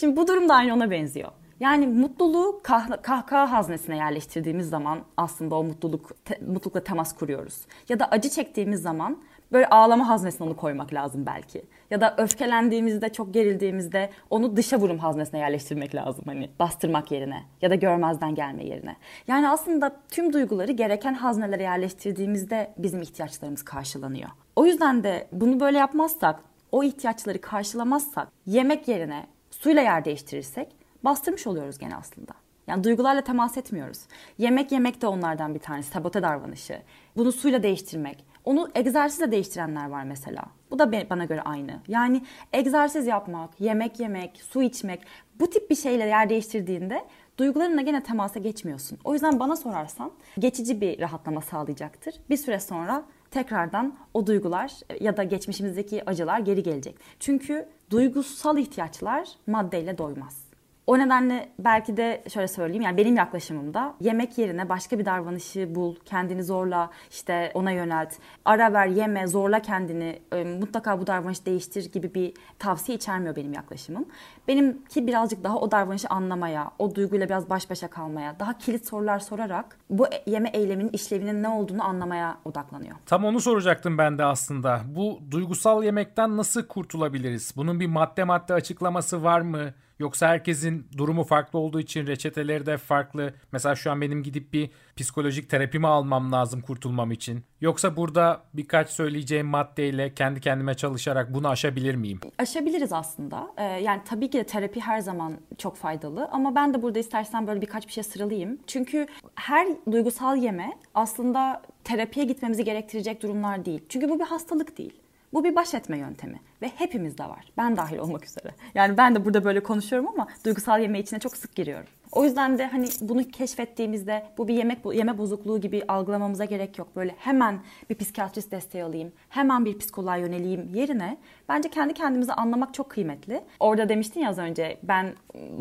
Şimdi 0.00 0.16
bu 0.16 0.28
durum 0.28 0.48
da 0.48 0.54
aynı 0.54 0.74
ona 0.74 0.90
benziyor. 0.90 1.28
Yani 1.60 1.86
mutluluğu 1.86 2.60
kah- 2.64 3.02
kahkaha 3.02 3.52
haznesine 3.52 3.96
yerleştirdiğimiz 3.96 4.68
zaman 4.68 4.98
aslında 5.16 5.54
o 5.54 5.64
mutluluk 5.64 6.24
te- 6.24 6.38
mutlulukla 6.46 6.84
temas 6.84 7.12
kuruyoruz. 7.12 7.60
Ya 7.88 7.98
da 7.98 8.06
acı 8.10 8.28
çektiğimiz 8.28 8.82
zaman 8.82 9.18
böyle 9.52 9.66
ağlama 9.66 10.08
haznesine 10.08 10.46
onu 10.46 10.56
koymak 10.56 10.94
lazım 10.94 11.26
belki. 11.26 11.62
Ya 11.90 12.00
da 12.00 12.14
öfkelendiğimizde, 12.18 13.08
çok 13.08 13.34
gerildiğimizde 13.34 14.10
onu 14.30 14.56
dışa 14.56 14.76
vurum 14.78 14.98
haznesine 14.98 15.40
yerleştirmek 15.40 15.94
lazım 15.94 16.24
hani 16.26 16.50
bastırmak 16.58 17.10
yerine 17.10 17.42
ya 17.62 17.70
da 17.70 17.74
görmezden 17.74 18.34
gelme 18.34 18.64
yerine. 18.64 18.96
Yani 19.26 19.48
aslında 19.48 19.96
tüm 20.10 20.32
duyguları 20.32 20.72
gereken 20.72 21.14
haznelere 21.14 21.62
yerleştirdiğimizde 21.62 22.74
bizim 22.78 23.02
ihtiyaçlarımız 23.02 23.62
karşılanıyor. 23.62 24.28
O 24.56 24.66
yüzden 24.66 25.04
de 25.04 25.28
bunu 25.32 25.60
böyle 25.60 25.78
yapmazsak, 25.78 26.40
o 26.72 26.84
ihtiyaçları 26.84 27.40
karşılamazsak, 27.40 28.28
yemek 28.46 28.88
yerine 28.88 29.26
suyla 29.50 29.82
yer 29.82 30.04
değiştirirsek 30.04 30.79
bastırmış 31.04 31.46
oluyoruz 31.46 31.78
gene 31.78 31.96
aslında. 31.96 32.32
Yani 32.66 32.84
duygularla 32.84 33.20
temas 33.20 33.56
etmiyoruz. 33.56 33.98
Yemek 34.38 34.72
yemek 34.72 35.02
de 35.02 35.06
onlardan 35.06 35.54
bir 35.54 35.60
tanesi. 35.60 35.90
Sabote 35.90 36.22
davranışı. 36.22 36.82
Bunu 37.16 37.32
suyla 37.32 37.62
değiştirmek. 37.62 38.24
Onu 38.44 38.68
egzersizle 38.74 39.30
değiştirenler 39.30 39.90
var 39.90 40.04
mesela. 40.04 40.44
Bu 40.70 40.78
da 40.78 40.92
bana 41.10 41.24
göre 41.24 41.42
aynı. 41.42 41.80
Yani 41.88 42.22
egzersiz 42.52 43.06
yapmak, 43.06 43.60
yemek 43.60 44.00
yemek, 44.00 44.42
su 44.50 44.62
içmek 44.62 45.00
bu 45.40 45.50
tip 45.50 45.70
bir 45.70 45.74
şeyle 45.74 46.04
yer 46.04 46.28
değiştirdiğinde 46.28 47.04
duygularınla 47.38 47.80
gene 47.80 48.02
temasa 48.02 48.40
geçmiyorsun. 48.40 48.98
O 49.04 49.12
yüzden 49.12 49.40
bana 49.40 49.56
sorarsan 49.56 50.12
geçici 50.38 50.80
bir 50.80 51.00
rahatlama 51.00 51.40
sağlayacaktır. 51.40 52.14
Bir 52.30 52.36
süre 52.36 52.60
sonra 52.60 53.02
tekrardan 53.30 53.94
o 54.14 54.26
duygular 54.26 54.72
ya 55.00 55.16
da 55.16 55.22
geçmişimizdeki 55.22 56.10
acılar 56.10 56.38
geri 56.38 56.62
gelecek. 56.62 56.96
Çünkü 57.20 57.68
duygusal 57.90 58.58
ihtiyaçlar 58.58 59.28
maddeyle 59.46 59.98
doymaz 59.98 60.49
O 60.90 60.98
nedenle 60.98 61.48
belki 61.58 61.96
de 61.96 62.22
şöyle 62.32 62.48
söyleyeyim 62.48 62.82
yani 62.82 62.96
benim 62.96 63.16
yaklaşımımda 63.16 63.94
yemek 64.00 64.38
yerine 64.38 64.68
başka 64.68 64.98
bir 64.98 65.04
davranışı 65.04 65.74
bul, 65.74 65.96
kendini 66.04 66.44
zorla, 66.44 66.90
işte 67.10 67.50
ona 67.54 67.70
yönelt, 67.70 68.14
ara 68.44 68.72
ver, 68.72 68.86
yeme, 68.86 69.26
zorla 69.26 69.62
kendini, 69.62 70.18
e, 70.32 70.44
mutlaka 70.44 71.00
bu 71.00 71.06
davranışı 71.06 71.46
değiştir 71.46 71.92
gibi 71.92 72.14
bir 72.14 72.32
tavsiye 72.58 72.96
içermiyor 72.96 73.36
benim 73.36 73.52
yaklaşımım. 73.52 74.04
Benimki 74.48 75.06
birazcık 75.06 75.44
daha 75.44 75.58
o 75.58 75.70
davranışı 75.70 76.08
anlamaya, 76.08 76.70
o 76.78 76.94
duyguyla 76.94 77.26
biraz 77.26 77.50
baş 77.50 77.70
başa 77.70 77.88
kalmaya, 77.88 78.40
daha 78.40 78.58
kilit 78.58 78.86
sorular 78.86 79.18
sorarak 79.18 79.78
bu 79.90 80.06
yeme 80.26 80.48
eyleminin 80.48 80.90
işlevinin 80.92 81.42
ne 81.42 81.48
olduğunu 81.48 81.84
anlamaya 81.84 82.38
odaklanıyor. 82.44 82.96
Tam 83.06 83.24
onu 83.24 83.40
soracaktım 83.40 83.98
ben 83.98 84.18
de 84.18 84.24
aslında. 84.24 84.80
Bu 84.86 85.18
duygusal 85.30 85.84
yemekten 85.84 86.36
nasıl 86.36 86.66
kurtulabiliriz? 86.66 87.52
Bunun 87.56 87.80
bir 87.80 87.86
madde 87.86 88.24
madde 88.24 88.54
açıklaması 88.54 89.24
var 89.24 89.40
mı? 89.40 89.72
Yoksa 90.00 90.28
herkesin 90.28 90.86
durumu 90.96 91.24
farklı 91.24 91.58
olduğu 91.58 91.80
için 91.80 92.06
reçeteleri 92.06 92.66
de 92.66 92.76
farklı. 92.76 93.34
Mesela 93.52 93.74
şu 93.74 93.90
an 93.90 94.00
benim 94.00 94.22
gidip 94.22 94.52
bir 94.52 94.70
psikolojik 94.96 95.50
terapimi 95.50 95.86
almam 95.86 96.32
lazım 96.32 96.60
kurtulmam 96.60 97.10
için. 97.10 97.44
Yoksa 97.60 97.96
burada 97.96 98.42
birkaç 98.54 98.90
söyleyeceğim 98.90 99.46
maddeyle 99.46 100.14
kendi 100.14 100.40
kendime 100.40 100.74
çalışarak 100.74 101.34
bunu 101.34 101.48
aşabilir 101.48 101.94
miyim? 101.94 102.20
Aşabiliriz 102.38 102.92
aslında. 102.92 103.50
Ee, 103.56 103.62
yani 103.64 104.00
tabii 104.04 104.30
ki 104.30 104.38
de 104.38 104.44
terapi 104.44 104.80
her 104.80 105.00
zaman 105.00 105.32
çok 105.58 105.76
faydalı 105.76 106.28
ama 106.32 106.54
ben 106.54 106.74
de 106.74 106.82
burada 106.82 106.98
istersen 106.98 107.46
böyle 107.46 107.60
birkaç 107.60 107.86
bir 107.86 107.92
şey 107.92 108.04
sıralayayım. 108.04 108.58
Çünkü 108.66 109.06
her 109.34 109.68
duygusal 109.92 110.36
yeme 110.36 110.72
aslında 110.94 111.62
terapiye 111.84 112.26
gitmemizi 112.26 112.64
gerektirecek 112.64 113.22
durumlar 113.22 113.64
değil. 113.64 113.80
Çünkü 113.88 114.08
bu 114.08 114.18
bir 114.18 114.24
hastalık 114.24 114.78
değil. 114.78 115.00
Bu 115.32 115.44
bir 115.44 115.56
baş 115.56 115.74
etme 115.74 115.98
yöntemi 115.98 116.40
ve 116.62 116.68
hepimizde 116.68 117.24
var. 117.24 117.52
Ben 117.56 117.76
dahil 117.76 117.98
olmak 117.98 118.24
üzere. 118.24 118.54
Yani 118.74 118.96
ben 118.96 119.14
de 119.14 119.24
burada 119.24 119.44
böyle 119.44 119.62
konuşuyorum 119.62 120.08
ama 120.08 120.26
duygusal 120.44 120.80
yeme 120.80 121.00
içine 121.00 121.18
çok 121.18 121.36
sık 121.36 121.54
giriyorum. 121.54 121.86
O 122.12 122.24
yüzden 122.24 122.58
de 122.58 122.66
hani 122.66 122.88
bunu 123.00 123.28
keşfettiğimizde 123.28 124.26
bu 124.38 124.48
bir 124.48 124.54
yemek 124.54 124.78
yeme 124.94 125.18
bozukluğu 125.18 125.60
gibi 125.60 125.82
algılamamıza 125.88 126.44
gerek 126.44 126.78
yok. 126.78 126.96
Böyle 126.96 127.14
hemen 127.18 127.60
bir 127.90 127.94
psikiyatrist 127.94 128.52
desteği 128.52 128.84
alayım, 128.84 129.12
hemen 129.28 129.64
bir 129.64 129.78
psikoloğa 129.78 130.16
yöneleyim 130.16 130.74
yerine 130.74 131.18
bence 131.48 131.70
kendi 131.70 131.94
kendimizi 131.94 132.32
anlamak 132.32 132.74
çok 132.74 132.90
kıymetli. 132.90 133.40
Orada 133.60 133.88
demiştin 133.88 134.20
ya 134.20 134.30
az 134.30 134.38
önce 134.38 134.78
ben 134.82 135.14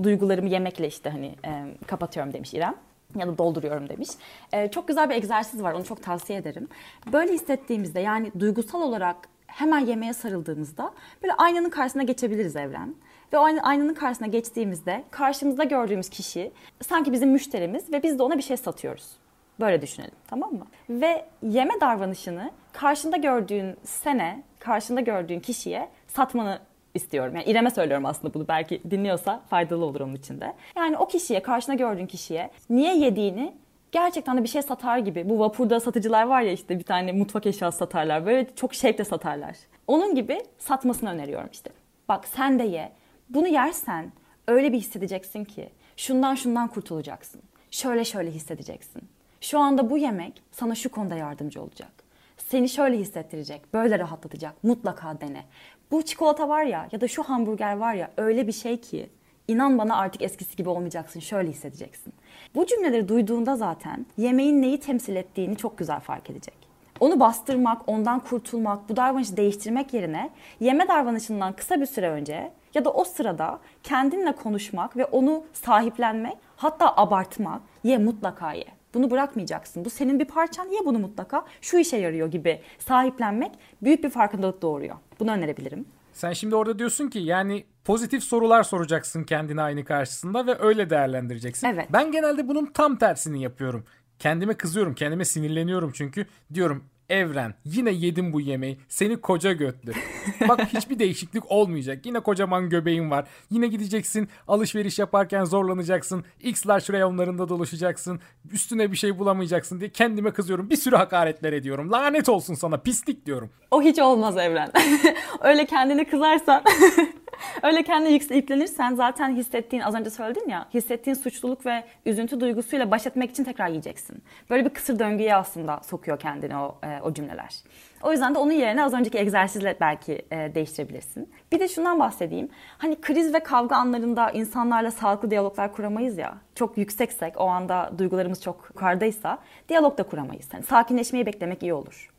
duygularımı 0.03 0.49
yemekle 0.49 0.87
işte 0.87 1.09
hani 1.09 1.35
e, 1.45 1.51
kapatıyorum 1.87 2.33
demiş 2.33 2.53
İrem 2.53 2.75
ya 3.15 3.27
da 3.27 3.37
dolduruyorum 3.37 3.89
demiş. 3.89 4.09
Ee, 4.53 4.71
çok 4.71 4.87
güzel 4.87 5.09
bir 5.09 5.15
egzersiz 5.15 5.63
var 5.63 5.73
onu 5.73 5.85
çok 5.85 6.03
tavsiye 6.03 6.39
ederim. 6.39 6.67
Böyle 7.13 7.33
hissettiğimizde 7.33 7.99
yani 7.99 8.31
duygusal 8.39 8.81
olarak 8.81 9.15
hemen 9.51 9.79
yemeğe 9.79 10.13
sarıldığımızda 10.13 10.93
böyle 11.23 11.33
aynanın 11.33 11.69
karşısına 11.69 12.03
geçebiliriz 12.03 12.55
evren. 12.55 12.95
Ve 13.33 13.37
o 13.37 13.41
aynanın 13.61 13.93
karşısına 13.93 14.27
geçtiğimizde 14.27 15.03
karşımızda 15.11 15.63
gördüğümüz 15.63 16.09
kişi 16.09 16.51
sanki 16.81 17.11
bizim 17.11 17.29
müşterimiz 17.29 17.93
ve 17.93 18.03
biz 18.03 18.19
de 18.19 18.23
ona 18.23 18.37
bir 18.37 18.43
şey 18.43 18.57
satıyoruz. 18.57 19.11
Böyle 19.59 19.81
düşünelim 19.81 20.15
tamam 20.27 20.53
mı? 20.53 20.67
Ve 20.89 21.25
yeme 21.41 21.81
davranışını 21.81 22.51
karşında 22.73 23.17
gördüğün 23.17 23.75
sene, 23.83 24.43
karşında 24.59 25.01
gördüğün 25.01 25.39
kişiye 25.39 25.89
satmanı 26.07 26.59
istiyorum. 26.93 27.35
Yani 27.35 27.45
İrem'e 27.45 27.69
söylüyorum 27.69 28.05
aslında 28.05 28.33
bunu 28.33 28.47
belki 28.47 28.81
dinliyorsa 28.91 29.41
faydalı 29.49 29.85
olur 29.85 30.01
onun 30.01 30.15
için 30.15 30.41
de. 30.41 30.53
Yani 30.77 30.97
o 30.97 31.07
kişiye, 31.07 31.41
karşına 31.41 31.75
gördüğün 31.75 32.07
kişiye 32.07 32.51
niye 32.69 32.97
yediğini 32.97 33.53
gerçekten 33.91 34.37
de 34.37 34.43
bir 34.43 34.47
şey 34.47 34.61
satar 34.61 34.97
gibi. 34.97 35.29
Bu 35.29 35.39
vapurda 35.39 35.79
satıcılar 35.79 36.23
var 36.23 36.41
ya 36.41 36.51
işte 36.51 36.79
bir 36.79 36.83
tane 36.83 37.11
mutfak 37.11 37.45
eşyası 37.45 37.77
satarlar. 37.77 38.25
Böyle 38.25 38.55
çok 38.55 38.73
şevkle 38.73 39.05
satarlar. 39.05 39.57
Onun 39.87 40.15
gibi 40.15 40.41
satmasını 40.57 41.09
öneriyorum 41.09 41.49
işte. 41.51 41.69
Bak 42.09 42.27
sen 42.27 42.59
de 42.59 42.63
ye. 42.63 42.91
Bunu 43.29 43.47
yersen 43.47 44.11
öyle 44.47 44.73
bir 44.73 44.77
hissedeceksin 44.77 45.43
ki 45.43 45.69
şundan 45.97 46.35
şundan 46.35 46.67
kurtulacaksın. 46.67 47.41
Şöyle 47.71 48.05
şöyle 48.05 48.31
hissedeceksin. 48.31 49.01
Şu 49.41 49.59
anda 49.59 49.89
bu 49.89 49.97
yemek 49.97 50.41
sana 50.51 50.75
şu 50.75 50.89
konuda 50.89 51.15
yardımcı 51.15 51.61
olacak. 51.61 51.91
Seni 52.37 52.69
şöyle 52.69 52.97
hissettirecek, 52.97 53.73
böyle 53.73 53.99
rahatlatacak. 53.99 54.63
Mutlaka 54.63 55.21
dene. 55.21 55.43
Bu 55.91 56.01
çikolata 56.01 56.49
var 56.49 56.63
ya 56.63 56.87
ya 56.91 57.01
da 57.01 57.07
şu 57.07 57.23
hamburger 57.23 57.77
var 57.77 57.93
ya 57.93 58.11
öyle 58.17 58.47
bir 58.47 58.51
şey 58.51 58.81
ki 58.81 59.09
inan 59.49 59.77
bana 59.77 59.97
artık 59.97 60.21
eskisi 60.21 60.55
gibi 60.55 60.69
olmayacaksın. 60.69 61.19
Şöyle 61.19 61.49
hissedeceksin. 61.49 62.13
Bu 62.55 62.65
cümleleri 62.65 63.07
duyduğunda 63.07 63.55
zaten 63.55 64.05
yemeğin 64.17 64.61
neyi 64.61 64.79
temsil 64.79 65.15
ettiğini 65.15 65.57
çok 65.57 65.77
güzel 65.77 65.99
fark 65.99 66.29
edecek. 66.29 66.55
Onu 66.99 67.19
bastırmak, 67.19 67.81
ondan 67.87 68.19
kurtulmak, 68.19 68.89
bu 68.89 68.95
davranışı 68.95 69.37
değiştirmek 69.37 69.93
yerine 69.93 70.29
yeme 70.59 70.87
davranışından 70.87 71.53
kısa 71.53 71.81
bir 71.81 71.85
süre 71.85 72.09
önce 72.09 72.51
ya 72.73 72.85
da 72.85 72.89
o 72.89 73.03
sırada 73.03 73.59
kendinle 73.83 74.31
konuşmak 74.31 74.97
ve 74.97 75.05
onu 75.05 75.43
sahiplenmek, 75.53 76.37
hatta 76.55 76.97
abartmak, 76.97 77.61
ye 77.83 77.97
mutlaka 77.97 78.53
ye. 78.53 78.65
Bunu 78.93 79.11
bırakmayacaksın. 79.11 79.85
Bu 79.85 79.89
senin 79.89 80.19
bir 80.19 80.25
parçan. 80.25 80.65
Ye 80.65 80.79
bunu 80.85 80.99
mutlaka. 80.99 81.45
Şu 81.61 81.77
işe 81.77 81.97
yarıyor 81.97 82.31
gibi 82.31 82.61
sahiplenmek 82.79 83.51
büyük 83.81 84.03
bir 84.03 84.09
farkındalık 84.09 84.61
doğuruyor. 84.61 84.95
Bunu 85.19 85.31
önerebilirim. 85.31 85.85
Sen 86.13 86.33
şimdi 86.33 86.55
orada 86.55 86.79
diyorsun 86.79 87.07
ki 87.07 87.19
yani 87.19 87.63
pozitif 87.85 88.23
sorular 88.23 88.63
soracaksın 88.63 89.23
kendine 89.23 89.61
aynı 89.61 89.85
karşısında 89.85 90.47
ve 90.47 90.59
öyle 90.59 90.89
değerlendireceksin. 90.89 91.67
Evet. 91.67 91.87
Ben 91.93 92.11
genelde 92.11 92.47
bunun 92.47 92.65
tam 92.65 92.95
tersini 92.95 93.41
yapıyorum. 93.41 93.85
Kendime 94.19 94.53
kızıyorum, 94.53 94.95
kendime 94.95 95.25
sinirleniyorum 95.25 95.91
çünkü 95.93 96.25
diyorum 96.53 96.83
Evren 97.09 97.53
yine 97.65 97.91
yedim 97.91 98.33
bu 98.33 98.41
yemeği. 98.41 98.79
Seni 98.87 99.21
koca 99.21 99.51
götlü. 99.53 99.93
Bak 100.47 100.59
hiçbir 100.73 100.99
değişiklik 100.99 101.51
olmayacak. 101.51 102.05
Yine 102.05 102.19
kocaman 102.19 102.69
göbeğin 102.69 103.11
var. 103.11 103.27
Yine 103.49 103.67
gideceksin 103.67 104.29
alışveriş 104.47 104.99
yaparken 104.99 105.45
zorlanacaksın. 105.45 106.25
X 106.39 106.67
large 106.67 106.93
reyonlarında 106.93 107.49
dolaşacaksın. 107.49 108.19
Üstüne 108.51 108.91
bir 108.91 108.97
şey 108.97 109.19
bulamayacaksın 109.19 109.79
diye 109.79 109.89
kendime 109.89 110.31
kızıyorum. 110.31 110.69
Bir 110.69 110.75
sürü 110.75 110.95
hakaretler 110.95 111.53
ediyorum. 111.53 111.91
Lanet 111.91 112.29
olsun 112.29 112.53
sana 112.53 112.77
pislik 112.77 113.25
diyorum. 113.25 113.49
O 113.71 113.81
hiç 113.81 113.99
olmaz 113.99 114.37
Evren. 114.37 114.71
Öyle 115.41 115.65
kendini 115.65 116.05
kızarsan 116.09 116.63
Öyle 117.63 117.83
kendine 117.83 118.11
yüklenirsen 118.11 118.95
zaten 118.95 119.35
hissettiğin 119.35 119.81
az 119.81 119.95
önce 119.95 120.09
söyledin 120.09 120.49
ya 120.49 120.67
hissettiğin 120.73 121.15
suçluluk 121.15 121.65
ve 121.65 121.83
üzüntü 122.05 122.39
duygusuyla 122.39 122.91
baş 122.91 123.07
etmek 123.07 123.31
için 123.31 123.43
tekrar 123.43 123.67
yiyeceksin. 123.67 124.23
Böyle 124.49 124.65
bir 124.65 124.69
kısır 124.69 124.99
döngüye 124.99 125.35
aslında 125.35 125.79
sokuyor 125.83 126.19
kendini 126.19 126.57
o, 126.57 126.77
e, 126.83 127.01
o 127.01 127.13
cümleler. 127.13 127.55
O 128.03 128.11
yüzden 128.11 128.35
de 128.35 128.39
onun 128.39 128.51
yerine 128.51 128.83
az 128.83 128.93
önceki 128.93 129.17
egzersizle 129.17 129.77
belki 129.81 130.25
e, 130.31 130.55
değiştirebilirsin. 130.55 131.29
Bir 131.51 131.59
de 131.59 131.67
şundan 131.67 131.99
bahsedeyim. 131.99 132.49
Hani 132.77 133.01
kriz 133.01 133.33
ve 133.33 133.39
kavga 133.39 133.75
anlarında 133.75 134.31
insanlarla 134.31 134.91
sağlıklı 134.91 135.31
diyaloglar 135.31 135.73
kuramayız 135.73 136.17
ya. 136.17 136.37
Çok 136.55 136.77
yükseksek, 136.77 137.33
o 137.37 137.45
anda 137.45 137.91
duygularımız 137.97 138.41
çok 138.41 138.65
yukarıdaysa 138.69 139.37
diyalog 139.69 139.97
da 139.97 140.03
kuramayız. 140.03 140.47
Yani 140.53 140.63
sakinleşmeyi 140.63 141.25
beklemek 141.25 141.63
iyi 141.63 141.73
olur. 141.73 142.09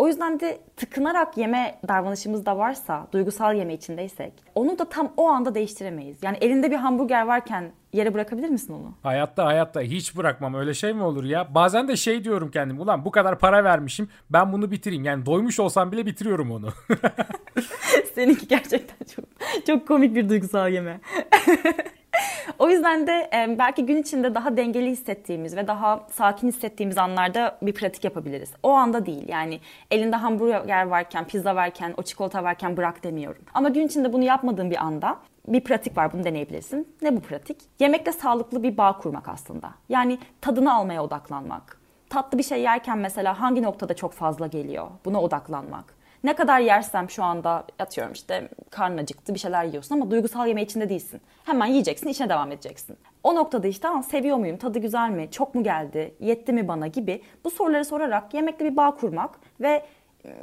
O 0.00 0.08
yüzden 0.08 0.40
de 0.40 0.60
tıkınarak 0.76 1.36
yeme 1.36 1.78
davranışımız 1.88 2.46
da 2.46 2.58
varsa, 2.58 3.06
duygusal 3.12 3.54
yeme 3.54 3.74
içindeysek 3.74 4.32
onu 4.54 4.78
da 4.78 4.84
tam 4.84 5.12
o 5.16 5.28
anda 5.28 5.54
değiştiremeyiz. 5.54 6.18
Yani 6.22 6.38
elinde 6.40 6.70
bir 6.70 6.76
hamburger 6.76 7.26
varken 7.26 7.72
yere 7.92 8.14
bırakabilir 8.14 8.48
misin 8.48 8.72
onu? 8.72 8.94
Hayatta 9.02 9.46
hayatta 9.46 9.80
hiç 9.80 10.16
bırakmam. 10.16 10.54
Öyle 10.54 10.74
şey 10.74 10.92
mi 10.92 11.02
olur 11.02 11.24
ya? 11.24 11.54
Bazen 11.54 11.88
de 11.88 11.96
şey 11.96 12.24
diyorum 12.24 12.50
kendim. 12.50 12.80
Ulan 12.80 13.04
bu 13.04 13.10
kadar 13.10 13.38
para 13.38 13.64
vermişim. 13.64 14.08
Ben 14.30 14.52
bunu 14.52 14.70
bitireyim. 14.70 15.04
Yani 15.04 15.26
doymuş 15.26 15.60
olsam 15.60 15.92
bile 15.92 16.06
bitiriyorum 16.06 16.50
onu. 16.50 16.68
Seninki 18.14 18.48
gerçekten 18.48 19.06
çok 19.14 19.24
çok 19.66 19.88
komik 19.88 20.14
bir 20.14 20.28
duygusal 20.28 20.72
yeme. 20.72 21.00
o 22.58 22.70
yüzden 22.70 23.06
de 23.06 23.30
belki 23.58 23.86
gün 23.86 23.96
içinde 23.96 24.34
daha 24.34 24.56
dengeli 24.56 24.90
hissettiğimiz 24.90 25.56
ve 25.56 25.66
daha 25.66 26.06
sakin 26.10 26.48
hissettiğimiz 26.48 26.98
anlarda 26.98 27.58
bir 27.62 27.74
pratik 27.74 28.04
yapabiliriz. 28.04 28.52
O 28.62 28.70
anda 28.70 29.06
değil 29.06 29.28
yani 29.28 29.60
elinde 29.90 30.16
hamburger 30.16 30.86
varken, 30.86 31.24
pizza 31.24 31.56
varken, 31.56 31.94
o 31.96 32.02
çikolata 32.02 32.44
varken 32.44 32.76
bırak 32.76 33.04
demiyorum. 33.04 33.42
Ama 33.54 33.68
gün 33.68 33.86
içinde 33.86 34.12
bunu 34.12 34.24
yapmadığın 34.24 34.70
bir 34.70 34.84
anda 34.84 35.16
bir 35.48 35.60
pratik 35.60 35.96
var 35.96 36.12
bunu 36.12 36.24
deneyebilirsin. 36.24 36.96
Ne 37.02 37.16
bu 37.16 37.20
pratik? 37.20 37.56
Yemekle 37.78 38.12
sağlıklı 38.12 38.62
bir 38.62 38.76
bağ 38.76 38.98
kurmak 38.98 39.28
aslında. 39.28 39.70
Yani 39.88 40.18
tadını 40.40 40.74
almaya 40.74 41.04
odaklanmak. 41.04 41.80
Tatlı 42.10 42.38
bir 42.38 42.42
şey 42.42 42.60
yerken 42.60 42.98
mesela 42.98 43.40
hangi 43.40 43.62
noktada 43.62 43.94
çok 43.94 44.12
fazla 44.12 44.46
geliyor? 44.46 44.86
Buna 45.04 45.20
odaklanmak 45.22 45.99
ne 46.24 46.36
kadar 46.36 46.60
yersem 46.60 47.10
şu 47.10 47.24
anda 47.24 47.64
atıyorum 47.78 48.12
işte 48.12 48.48
karnın 48.70 48.98
acıktı 48.98 49.34
bir 49.34 49.38
şeyler 49.38 49.64
yiyorsun 49.64 49.94
ama 49.94 50.10
duygusal 50.10 50.48
yeme 50.48 50.62
içinde 50.62 50.88
değilsin. 50.88 51.20
Hemen 51.44 51.66
yiyeceksin 51.66 52.08
işine 52.08 52.28
devam 52.28 52.52
edeceksin. 52.52 52.96
O 53.22 53.34
noktada 53.34 53.68
işte 53.68 53.88
seviyor 54.10 54.36
muyum, 54.36 54.56
tadı 54.56 54.78
güzel 54.78 55.10
mi, 55.10 55.28
çok 55.30 55.54
mu 55.54 55.62
geldi, 55.62 56.14
yetti 56.20 56.52
mi 56.52 56.68
bana 56.68 56.86
gibi 56.86 57.22
bu 57.44 57.50
soruları 57.50 57.84
sorarak 57.84 58.34
yemekle 58.34 58.64
bir 58.64 58.76
bağ 58.76 58.90
kurmak 58.96 59.30
ve 59.60 59.82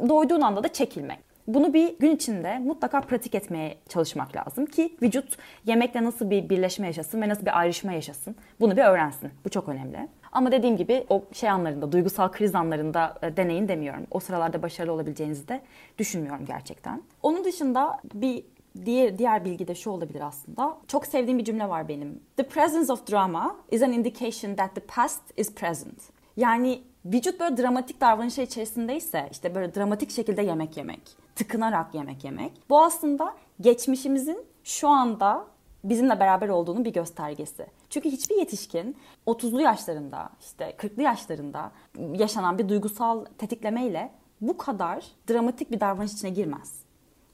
doyduğun 0.09 0.41
anda 0.41 0.63
da 0.63 0.73
çekilmek. 0.73 1.19
Bunu 1.47 1.73
bir 1.73 1.99
gün 1.99 2.15
içinde 2.15 2.59
mutlaka 2.59 3.01
pratik 3.01 3.35
etmeye 3.35 3.77
çalışmak 3.89 4.35
lazım 4.35 4.65
ki 4.65 4.95
vücut 5.01 5.37
yemekle 5.65 6.03
nasıl 6.03 6.29
bir 6.29 6.49
birleşme 6.49 6.87
yaşasın 6.87 7.21
ve 7.21 7.29
nasıl 7.29 7.45
bir 7.45 7.59
ayrışma 7.59 7.93
yaşasın. 7.93 8.35
Bunu 8.59 8.77
bir 8.77 8.83
öğrensin. 8.83 9.31
Bu 9.45 9.49
çok 9.49 9.69
önemli. 9.69 10.07
Ama 10.31 10.51
dediğim 10.51 10.77
gibi 10.77 11.05
o 11.09 11.23
şey 11.33 11.49
anlarında, 11.49 11.91
duygusal 11.91 12.31
kriz 12.31 12.55
anlarında 12.55 13.15
e, 13.21 13.37
deneyin 13.37 13.67
demiyorum. 13.67 14.07
O 14.11 14.19
sıralarda 14.19 14.61
başarılı 14.61 14.91
olabileceğinizi 14.91 15.47
de 15.47 15.61
düşünmüyorum 15.97 16.45
gerçekten. 16.45 17.01
Onun 17.23 17.43
dışında 17.43 17.99
bir 18.13 18.43
Diğer, 18.85 19.17
diğer 19.17 19.45
bilgi 19.45 19.67
de 19.67 19.75
şu 19.75 19.89
olabilir 19.89 20.21
aslında. 20.21 20.77
Çok 20.87 21.05
sevdiğim 21.05 21.39
bir 21.39 21.43
cümle 21.43 21.69
var 21.69 21.87
benim. 21.87 22.19
The 22.37 22.43
presence 22.43 22.93
of 22.93 23.11
drama 23.11 23.55
is 23.71 23.81
an 23.81 23.91
indication 23.91 24.55
that 24.55 24.75
the 24.75 24.81
past 24.81 25.21
is 25.37 25.55
present. 25.55 26.01
Yani 26.37 26.81
vücut 27.05 27.39
böyle 27.39 27.57
dramatik 27.57 28.01
davranışlar 28.01 28.43
içerisindeyse 28.43 29.27
işte 29.31 29.55
böyle 29.55 29.75
dramatik 29.75 30.11
şekilde 30.11 30.41
yemek 30.41 30.77
yemek, 30.77 31.01
tıkınarak 31.35 31.95
yemek 31.95 32.23
yemek. 32.23 32.51
Bu 32.69 32.81
aslında 32.81 33.33
geçmişimizin 33.61 34.45
şu 34.63 34.87
anda 34.87 35.45
bizimle 35.83 36.19
beraber 36.19 36.49
olduğunun 36.49 36.85
bir 36.85 36.93
göstergesi. 36.93 37.65
Çünkü 37.89 38.09
hiçbir 38.09 38.35
yetişkin 38.35 38.97
30'lu 39.27 39.61
yaşlarında, 39.61 40.29
işte 40.39 40.75
40'lı 40.77 41.03
yaşlarında 41.03 41.71
yaşanan 42.13 42.57
bir 42.57 42.69
duygusal 42.69 43.25
tetiklemeyle 43.37 44.11
bu 44.41 44.57
kadar 44.57 45.05
dramatik 45.29 45.71
bir 45.71 45.79
davranış 45.79 46.13
içine 46.13 46.29
girmez. 46.29 46.73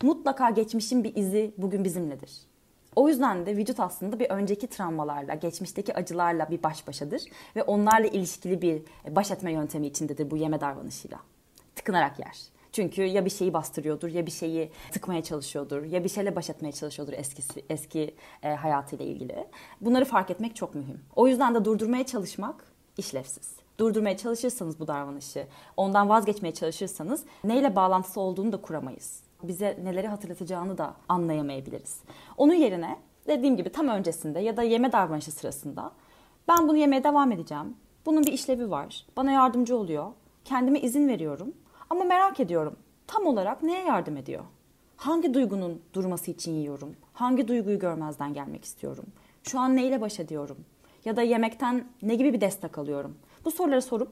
Mutlaka 0.04 0.50
geçmişin 0.50 1.04
bir 1.04 1.16
izi 1.16 1.54
bugün 1.58 1.84
bizimledir. 1.84 2.32
O 2.96 3.10
yüzden 3.10 3.46
de 3.46 3.58
vücut 3.58 3.80
aslında 3.80 4.20
bir 4.20 4.30
önceki 4.30 4.68
travmalarla, 4.68 5.34
geçmişteki 5.34 5.96
acılarla 5.96 6.50
bir 6.50 6.64
baş 6.64 6.88
başadır 6.88 7.22
ve 7.56 7.64
onlarla 7.64 8.08
ilişkili 8.08 8.62
bir 8.62 8.82
baş 9.10 9.32
etme 9.32 9.52
yöntemi 9.52 9.88
içindedir 9.88 10.32
bu 10.32 10.38
yeme 10.38 10.62
davranışıyla. 10.62 11.20
Tıkınarak 11.76 12.20
yer. 12.20 12.53
Çünkü 12.74 13.04
ya 13.04 13.26
bir 13.26 13.30
şeyi 13.30 13.54
bastırıyordur, 13.54 14.10
ya 14.10 14.26
bir 14.26 14.32
şeyi 14.32 14.72
tıkmaya 14.92 15.24
çalışıyordur, 15.24 15.84
ya 15.84 16.04
bir 16.04 16.10
şeyle 16.10 16.36
baş 16.36 16.50
etmeye 16.50 16.72
çalışıyordur 16.72 17.14
eskisi, 17.14 17.66
eski 17.70 18.16
e, 18.44 18.56
hayatıyla 18.56 19.06
ilgili. 19.06 19.48
Bunları 19.82 20.06
fark 20.06 20.32
etmek 20.32 20.56
çok 20.56 20.76
mühim. 20.76 21.02
O 21.16 21.28
yüzden 21.28 21.56
de 21.56 21.66
durdurmaya 21.66 22.06
çalışmak 22.06 22.66
işlevsiz. 22.98 23.56
Durdurmaya 23.80 24.18
çalışırsanız 24.18 24.80
bu 24.80 24.88
davranışı, 24.88 25.48
ondan 25.78 26.10
vazgeçmeye 26.10 26.54
çalışırsanız 26.54 27.24
neyle 27.44 27.76
bağlantısı 27.76 28.20
olduğunu 28.20 28.52
da 28.52 28.62
kuramayız. 28.62 29.24
Bize 29.44 29.80
neleri 29.84 30.08
hatırlatacağını 30.08 30.78
da 30.78 30.94
anlayamayabiliriz. 31.10 32.00
Onun 32.38 32.54
yerine 32.54 32.98
dediğim 33.28 33.58
gibi 33.58 33.70
tam 33.70 33.88
öncesinde 33.88 34.40
ya 34.40 34.58
da 34.58 34.64
yeme 34.64 34.92
davranışı 34.92 35.32
sırasında 35.32 35.92
ben 36.48 36.68
bunu 36.68 36.78
yemeye 36.78 37.04
devam 37.04 37.32
edeceğim. 37.32 37.78
Bunun 38.06 38.26
bir 38.26 38.34
işlevi 38.34 38.72
var. 38.72 39.06
Bana 39.18 39.32
yardımcı 39.32 39.78
oluyor. 39.78 40.12
Kendime 40.46 40.80
izin 40.80 41.08
veriyorum 41.08 41.54
ama 41.94 42.04
merak 42.04 42.40
ediyorum. 42.40 42.76
Tam 43.08 43.26
olarak 43.26 43.64
neye 43.64 43.86
yardım 43.86 44.18
ediyor? 44.18 44.44
Hangi 44.98 45.34
duygunun 45.34 45.82
durması 45.94 46.32
için 46.32 46.52
yiyorum? 46.52 46.96
Hangi 47.14 47.48
duyguyu 47.48 47.80
görmezden 47.80 48.34
gelmek 48.34 48.66
istiyorum? 48.66 49.06
Şu 49.44 49.60
an 49.60 49.76
neyle 49.76 50.02
baş 50.02 50.20
ediyorum? 50.20 50.58
Ya 51.06 51.16
da 51.16 51.22
yemekten 51.22 51.88
ne 52.02 52.16
gibi 52.16 52.34
bir 52.34 52.42
destek 52.42 52.78
alıyorum? 52.78 53.18
Bu 53.46 53.52
soruları 53.52 53.82
sorup 53.82 54.12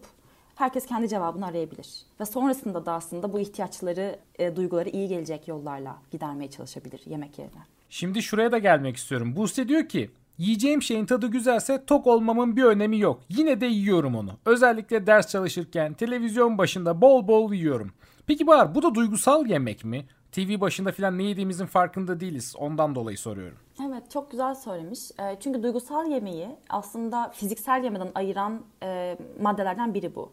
herkes 0.55 0.85
kendi 0.85 1.09
cevabını 1.09 1.45
arayabilir. 1.45 2.05
Ve 2.19 2.25
sonrasında 2.25 2.85
da 2.85 2.93
aslında 2.93 3.33
bu 3.33 3.39
ihtiyaçları, 3.39 4.19
e, 4.39 4.55
duyguları 4.55 4.89
iyi 4.89 5.07
gelecek 5.07 5.47
yollarla 5.47 5.97
gidermeye 6.11 6.49
çalışabilir 6.49 7.01
yemek 7.05 7.39
yerine. 7.39 7.61
Şimdi 7.89 8.21
şuraya 8.21 8.51
da 8.51 8.57
gelmek 8.57 8.97
istiyorum. 8.97 9.35
Buse 9.35 9.67
diyor 9.67 9.89
ki 9.89 10.11
Yiyeceğim 10.37 10.81
şeyin 10.81 11.05
tadı 11.05 11.27
güzelse 11.27 11.85
tok 11.85 12.07
olmamın 12.07 12.55
bir 12.55 12.63
önemi 12.63 12.99
yok. 12.99 13.21
Yine 13.29 13.61
de 13.61 13.65
yiyorum 13.65 14.15
onu. 14.15 14.31
Özellikle 14.45 15.07
ders 15.07 15.27
çalışırken 15.27 15.93
televizyon 15.93 16.57
başında 16.57 17.01
bol 17.01 17.27
bol 17.27 17.53
yiyorum. 17.53 17.91
Peki 18.27 18.47
Bahar 18.47 18.75
bu 18.75 18.83
da 18.83 18.95
duygusal 18.95 19.45
yemek 19.45 19.85
mi? 19.85 20.05
TV 20.31 20.61
başında 20.61 20.91
falan 20.91 21.17
ne 21.17 21.23
yediğimizin 21.23 21.65
farkında 21.65 22.19
değiliz. 22.19 22.55
Ondan 22.57 22.95
dolayı 22.95 23.17
soruyorum. 23.17 23.57
Evet 23.85 24.11
çok 24.11 24.31
güzel 24.31 24.55
söylemiş. 24.55 25.11
E, 25.19 25.37
çünkü 25.39 25.63
duygusal 25.63 26.11
yemeği 26.11 26.47
aslında 26.69 27.29
fiziksel 27.29 27.83
yemeden 27.83 28.09
ayıran 28.15 28.61
e, 28.83 29.17
maddelerden 29.41 29.93
biri 29.93 30.15
bu. 30.15 30.31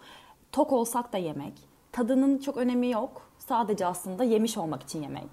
Tok 0.52 0.72
olsak 0.72 1.12
da 1.12 1.18
yemek. 1.18 1.52
Tadının 1.92 2.38
çok 2.38 2.56
önemi 2.56 2.90
yok. 2.90 3.30
Sadece 3.38 3.86
aslında 3.86 4.24
yemiş 4.24 4.58
olmak 4.58 4.82
için 4.82 5.02
yemek 5.02 5.28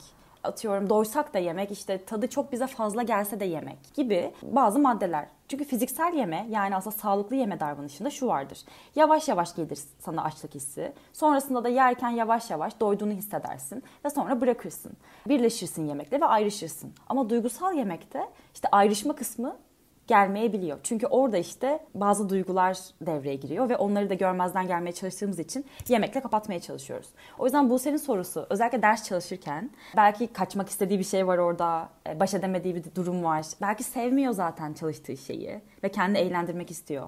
atıyorum 0.45 0.89
doysak 0.89 1.33
da 1.33 1.39
yemek 1.39 1.71
işte 1.71 2.05
tadı 2.05 2.27
çok 2.27 2.51
bize 2.51 2.67
fazla 2.67 3.03
gelse 3.03 3.39
de 3.39 3.45
yemek 3.45 3.77
gibi 3.95 4.33
bazı 4.41 4.79
maddeler. 4.79 5.27
Çünkü 5.47 5.65
fiziksel 5.65 6.13
yeme 6.13 6.47
yani 6.49 6.75
aslında 6.75 6.95
sağlıklı 6.95 7.35
yeme 7.35 7.59
davranışında 7.59 8.09
şu 8.09 8.27
vardır. 8.27 8.59
Yavaş 8.95 9.27
yavaş 9.27 9.55
gelir 9.55 9.79
sana 9.99 10.23
açlık 10.23 10.55
hissi. 10.55 10.93
Sonrasında 11.13 11.63
da 11.63 11.69
yerken 11.69 12.09
yavaş 12.09 12.49
yavaş 12.49 12.79
doyduğunu 12.79 13.11
hissedersin 13.11 13.83
ve 14.05 14.09
sonra 14.09 14.41
bırakırsın. 14.41 14.91
Birleşirsin 15.27 15.87
yemekle 15.87 16.21
ve 16.21 16.25
ayrışırsın. 16.25 16.93
Ama 17.07 17.29
duygusal 17.29 17.73
yemekte 17.73 18.29
işte 18.53 18.67
ayrışma 18.71 19.15
kısmı 19.15 19.57
gelmeyebiliyor. 20.07 20.79
Çünkü 20.83 21.07
orada 21.07 21.37
işte 21.37 21.79
bazı 21.95 22.29
duygular 22.29 22.77
devreye 23.01 23.35
giriyor 23.35 23.69
ve 23.69 23.77
onları 23.77 24.09
da 24.09 24.13
görmezden 24.13 24.67
gelmeye 24.67 24.91
çalıştığımız 24.91 25.39
için 25.39 25.65
yemekle 25.87 26.21
kapatmaya 26.21 26.59
çalışıyoruz. 26.59 27.07
O 27.39 27.45
yüzden 27.45 27.69
bu 27.69 27.79
senin 27.79 27.97
sorusu 27.97 28.47
özellikle 28.49 28.81
ders 28.81 29.03
çalışırken 29.03 29.69
belki 29.95 30.27
kaçmak 30.27 30.69
istediği 30.69 30.99
bir 30.99 31.03
şey 31.03 31.27
var 31.27 31.37
orada, 31.37 31.89
e, 32.09 32.19
baş 32.19 32.33
edemediği 32.33 32.75
bir 32.75 32.83
durum 32.95 33.23
var. 33.23 33.45
Belki 33.61 33.83
sevmiyor 33.83 34.33
zaten 34.33 34.73
çalıştığı 34.73 35.17
şeyi 35.17 35.61
ve 35.83 35.89
kendini 35.89 36.17
eğlendirmek 36.17 36.71
istiyor. 36.71 37.07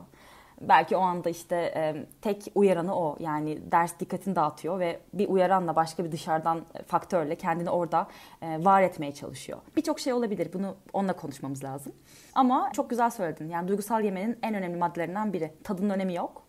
Belki 0.62 0.96
o 0.98 1.00
anda 1.00 1.30
işte 1.30 1.56
e, 1.56 2.06
tek 2.22 2.52
uyaranı 2.56 2.96
o. 2.96 3.16
Yani 3.20 3.72
ders 3.72 4.00
dikkatini 4.00 4.36
dağıtıyor 4.36 4.80
ve 4.80 5.00
bir 5.14 5.30
uyaranla 5.30 5.76
başka 5.76 6.06
bir 6.06 6.12
dışarıdan 6.12 6.66
faktörle 6.88 7.36
kendini 7.36 7.70
orada 7.70 8.08
e, 8.42 8.66
var 8.66 8.82
etmeye 8.82 9.14
çalışıyor. 9.14 9.60
Birçok 9.76 10.00
şey 10.00 10.14
olabilir. 10.14 10.54
Bunu 10.54 10.76
onunla 10.94 11.14
konuşmamız 11.14 11.64
lazım. 11.64 11.94
Ama 12.36 12.70
çok 12.74 12.90
güzel 12.90 13.10
söyledin. 13.10 13.50
Yani 13.50 13.68
duygusal 13.68 14.04
yemenin 14.04 14.40
en 14.44 14.56
önemli 14.56 14.78
maddelerinden 14.78 15.34
biri. 15.34 15.54
Tadının 15.64 15.90
önemi 15.90 16.14
yok. 16.14 16.44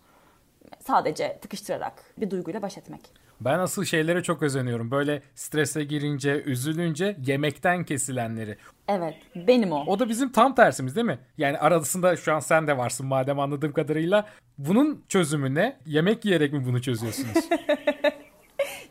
Sadece 0.81 1.39
tıkıştırarak 1.41 2.05
bir 2.19 2.31
duyguyla 2.31 2.63
baş 2.63 2.79
etmek. 2.79 3.28
Ben 3.41 3.59
asıl 3.59 3.85
şeylere 3.85 4.23
çok 4.23 4.43
özeniyorum. 4.43 4.91
Böyle 4.91 5.23
strese 5.35 5.85
girince, 5.85 6.43
üzülünce 6.43 7.17
yemekten 7.27 7.85
kesilenleri. 7.85 8.57
Evet, 8.89 9.15
benim 9.35 9.73
o. 9.73 9.85
O 9.87 9.99
da 9.99 10.09
bizim 10.09 10.33
tam 10.33 10.55
tersimiz 10.55 10.97
değil 10.97 11.07
mi? 11.07 11.19
Yani 11.39 11.59
arasında 11.59 12.17
şu 12.17 12.35
an 12.35 12.41
sen 12.41 12.67
de 12.67 12.79
varsın 12.79 13.07
madem 13.07 13.41
anladığım 13.41 13.73
kadarıyla. 13.73 14.27
Bunun 14.59 15.05
çözümü 15.09 15.55
ne? 15.55 15.77
Yemek 15.87 16.25
yiyerek 16.25 16.53
mi 16.53 16.67
bunu 16.67 16.83
çözüyorsunuz? 16.83 17.35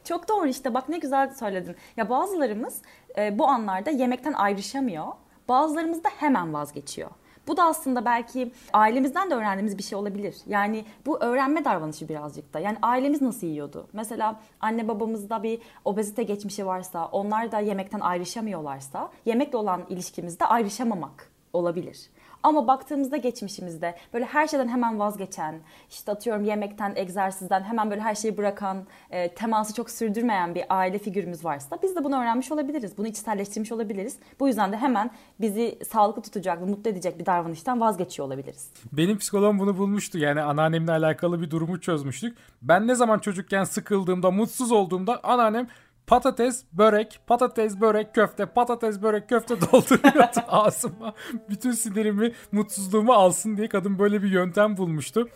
çok 0.03 0.29
doğru 0.29 0.47
işte 0.47 0.73
bak 0.73 0.89
ne 0.89 0.97
güzel 0.97 1.33
söyledin. 1.35 1.75
Ya 1.97 2.09
bazılarımız 2.09 2.81
e, 3.17 3.39
bu 3.39 3.47
anlarda 3.47 3.89
yemekten 3.89 4.33
ayrışamıyor. 4.33 5.05
Bazılarımız 5.49 6.03
da 6.03 6.09
hemen 6.17 6.53
vazgeçiyor. 6.53 7.09
Bu 7.47 7.57
da 7.57 7.63
aslında 7.63 8.05
belki 8.05 8.51
ailemizden 8.73 9.29
de 9.29 9.35
öğrendiğimiz 9.35 9.77
bir 9.77 9.83
şey 9.83 9.97
olabilir. 9.97 10.35
Yani 10.47 10.85
bu 11.05 11.19
öğrenme 11.19 11.65
davranışı 11.65 12.09
birazcık 12.09 12.53
da. 12.53 12.59
Yani 12.59 12.77
ailemiz 12.81 13.21
nasıl 13.21 13.47
yiyordu? 13.47 13.87
Mesela 13.93 14.39
anne 14.59 14.87
babamızda 14.87 15.43
bir 15.43 15.59
obezite 15.85 16.23
geçmişi 16.23 16.65
varsa, 16.65 17.05
onlar 17.05 17.51
da 17.51 17.59
yemekten 17.59 17.99
ayrışamıyorlarsa, 17.99 19.11
yemekle 19.25 19.57
olan 19.57 19.81
ilişkimizde 19.89 20.45
ayrışamamak 20.45 21.31
olabilir. 21.53 22.09
Ama 22.43 22.67
baktığımızda 22.67 23.17
geçmişimizde 23.17 23.95
böyle 24.13 24.25
her 24.25 24.47
şeyden 24.47 24.67
hemen 24.67 24.99
vazgeçen, 24.99 25.59
işte 25.89 26.11
atıyorum 26.11 26.43
yemekten, 26.43 26.93
egzersizden 26.95 27.63
hemen 27.63 27.89
böyle 27.89 28.01
her 28.01 28.15
şeyi 28.15 28.37
bırakan, 28.37 28.85
e, 29.11 29.33
teması 29.33 29.73
çok 29.73 29.89
sürdürmeyen 29.89 30.55
bir 30.55 30.63
aile 30.69 30.99
figürümüz 30.99 31.45
varsa 31.45 31.77
biz 31.83 31.95
de 31.95 32.03
bunu 32.03 32.21
öğrenmiş 32.21 32.51
olabiliriz. 32.51 32.97
Bunu 32.97 33.07
içselleştirmiş 33.07 33.71
olabiliriz. 33.71 34.19
Bu 34.39 34.47
yüzden 34.47 34.71
de 34.71 34.77
hemen 34.77 35.11
bizi 35.41 35.79
sağlıklı 35.89 36.21
tutacak 36.21 36.61
ve 36.61 36.65
mutlu 36.65 36.91
edecek 36.91 37.19
bir 37.19 37.25
davranıştan 37.25 37.81
vazgeçiyor 37.81 38.27
olabiliriz. 38.27 38.71
Benim 38.91 39.17
psikologum 39.17 39.59
bunu 39.59 39.77
bulmuştu. 39.77 40.17
Yani 40.17 40.41
anneannemle 40.41 40.91
alakalı 40.91 41.41
bir 41.41 41.51
durumu 41.51 41.81
çözmüştük. 41.81 42.37
Ben 42.61 42.87
ne 42.87 42.95
zaman 42.95 43.19
çocukken 43.19 43.63
sıkıldığımda, 43.63 44.31
mutsuz 44.31 44.71
olduğumda 44.71 45.19
anneannem 45.23 45.67
patates, 46.07 46.63
börek, 46.73 47.19
patates, 47.27 47.81
börek, 47.81 48.15
köfte, 48.15 48.45
patates, 48.45 49.01
börek, 49.01 49.29
köfte 49.29 49.61
dolduruyordu 49.71 50.39
ağzıma. 50.47 51.13
Bütün 51.49 51.71
sinirimi, 51.71 52.31
mutsuzluğumu 52.51 53.13
alsın 53.13 53.57
diye 53.57 53.69
kadın 53.69 53.99
böyle 53.99 54.23
bir 54.23 54.31
yöntem 54.31 54.77
bulmuştu. 54.77 55.29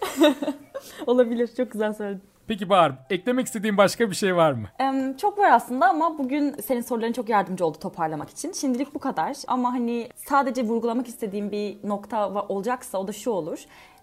Olabilir. 1.08 1.50
Çok 1.58 1.72
güzel 1.72 1.94
söyledin. 1.94 2.24
Peki 2.48 2.70
Bahar, 2.70 2.94
eklemek 3.10 3.46
istediğin 3.46 3.78
başka 3.78 4.10
bir 4.10 4.16
şey 4.16 4.36
var 4.36 4.52
mı? 4.52 4.68
Ee, 4.82 5.18
çok 5.18 5.38
var 5.38 5.52
aslında 5.52 5.90
ama 5.90 6.18
bugün 6.18 6.54
senin 6.54 6.82
soruların 6.82 7.14
çok 7.14 7.30
yardımcı 7.30 7.66
oldu 7.66 7.78
toparlamak 7.80 8.30
için. 8.30 8.52
Şimdilik 8.52 8.96
bu 8.96 9.00
kadar 9.00 9.38
ama 9.48 9.74
hani 9.74 10.10
sadece 10.16 10.64
vurgulamak 10.64 11.08
istediğim 11.08 11.52
bir 11.52 11.78
nokta 11.84 12.30
olacaksa 12.30 12.98
o 12.98 13.08
da 13.08 13.12
şu 13.12 13.32
olur. 13.32 13.60